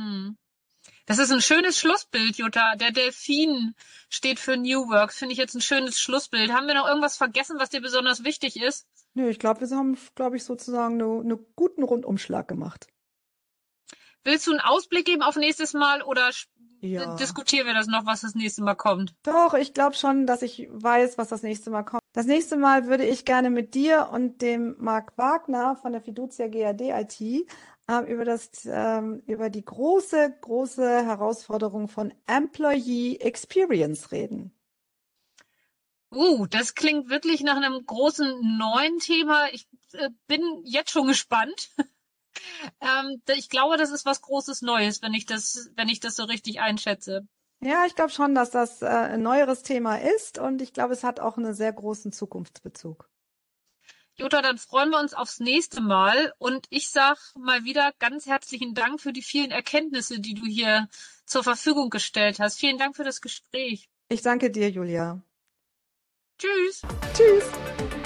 Hm. 0.00 0.36
Das 1.06 1.18
ist 1.18 1.30
ein 1.32 1.40
schönes 1.40 1.78
Schlussbild, 1.78 2.36
Jutta. 2.36 2.76
Der 2.76 2.92
Delfin 2.92 3.74
steht 4.08 4.38
für 4.38 4.56
New 4.56 4.88
Work. 4.88 5.12
Finde 5.12 5.32
ich 5.32 5.38
jetzt 5.38 5.54
ein 5.54 5.60
schönes 5.60 5.98
Schlussbild. 5.98 6.52
Haben 6.52 6.68
wir 6.68 6.74
noch 6.74 6.86
irgendwas 6.86 7.16
vergessen, 7.16 7.58
was 7.58 7.70
dir 7.70 7.80
besonders 7.80 8.24
wichtig 8.24 8.60
ist? 8.60 8.86
Nö, 9.14 9.28
ich 9.28 9.38
glaube, 9.38 9.60
wir 9.60 9.76
haben, 9.76 9.98
glaube 10.14 10.36
ich, 10.36 10.44
sozusagen 10.44 11.00
einen 11.00 11.20
eine 11.20 11.36
guten 11.56 11.82
Rundumschlag 11.82 12.46
gemacht. 12.46 12.86
Willst 14.24 14.46
du 14.46 14.52
einen 14.52 14.60
Ausblick 14.60 15.06
geben 15.06 15.22
auf 15.22 15.36
nächstes 15.36 15.72
Mal 15.72 16.02
oder 16.02 16.30
ja. 16.80 17.16
diskutieren 17.16 17.66
wir 17.66 17.74
das 17.74 17.86
noch, 17.86 18.06
was 18.06 18.20
das 18.20 18.34
nächste 18.34 18.62
Mal 18.62 18.74
kommt? 18.74 19.14
Doch, 19.22 19.54
ich 19.54 19.74
glaube 19.74 19.96
schon, 19.96 20.26
dass 20.26 20.42
ich 20.42 20.68
weiß, 20.70 21.18
was 21.18 21.28
das 21.28 21.42
nächste 21.42 21.70
Mal 21.70 21.82
kommt. 21.82 22.02
Das 22.12 22.26
nächste 22.26 22.56
Mal 22.56 22.86
würde 22.86 23.04
ich 23.04 23.24
gerne 23.24 23.50
mit 23.50 23.74
dir 23.74 24.10
und 24.12 24.42
dem 24.42 24.76
Marc 24.78 25.16
Wagner 25.16 25.76
von 25.76 25.92
der 25.92 26.02
Fiducia 26.02 26.48
GAD 26.48 26.80
IT 26.80 27.48
äh, 27.90 28.12
über 28.12 28.24
das 28.24 28.50
ähm, 28.64 29.22
über 29.26 29.50
die 29.50 29.64
große 29.64 30.38
große 30.40 31.04
Herausforderung 31.04 31.88
von 31.88 32.14
Employee 32.26 33.16
Experience 33.16 34.12
reden. 34.12 34.52
Uh, 36.12 36.46
das 36.46 36.74
klingt 36.74 37.08
wirklich 37.08 37.42
nach 37.42 37.56
einem 37.56 37.84
großen 37.86 38.58
neuen 38.58 38.98
Thema. 38.98 39.46
Ich 39.52 39.68
äh, 39.92 40.10
bin 40.26 40.42
jetzt 40.64 40.90
schon 40.90 41.06
gespannt. 41.06 41.70
Ähm, 42.80 43.20
ich 43.36 43.48
glaube, 43.48 43.76
das 43.76 43.90
ist 43.90 44.06
was 44.06 44.22
Großes 44.22 44.62
Neues, 44.62 45.02
wenn 45.02 45.12
ich 45.14 45.26
das, 45.26 45.68
wenn 45.74 45.88
ich 45.88 45.98
das 45.98 46.14
so 46.14 46.24
richtig 46.24 46.60
einschätze. 46.60 47.26
Ja, 47.60 47.84
ich 47.86 47.94
glaube 47.96 48.10
schon, 48.10 48.34
dass 48.34 48.50
das 48.50 48.82
äh, 48.82 48.86
ein 48.86 49.22
neueres 49.22 49.62
Thema 49.62 49.96
ist 49.96 50.38
und 50.38 50.62
ich 50.62 50.72
glaube, 50.72 50.94
es 50.94 51.02
hat 51.02 51.20
auch 51.20 51.36
einen 51.36 51.54
sehr 51.54 51.72
großen 51.72 52.12
Zukunftsbezug. 52.12 53.10
Jutta, 54.20 54.42
dann 54.42 54.58
freuen 54.58 54.90
wir 54.90 55.00
uns 55.00 55.14
aufs 55.14 55.40
nächste 55.40 55.80
Mal 55.80 56.34
und 56.36 56.66
ich 56.68 56.90
sag 56.90 57.16
mal 57.38 57.64
wieder 57.64 57.92
ganz 57.98 58.26
herzlichen 58.26 58.74
Dank 58.74 59.00
für 59.00 59.14
die 59.14 59.22
vielen 59.22 59.50
Erkenntnisse, 59.50 60.20
die 60.20 60.34
du 60.34 60.44
hier 60.44 60.88
zur 61.24 61.42
Verfügung 61.42 61.88
gestellt 61.88 62.38
hast. 62.38 62.58
Vielen 62.58 62.76
Dank 62.76 62.96
für 62.96 63.04
das 63.04 63.22
Gespräch. 63.22 63.88
Ich 64.10 64.20
danke 64.20 64.50
dir, 64.50 64.68
Julia. 64.68 65.22
Tschüss. 66.38 66.82
Tschüss. 67.14 67.99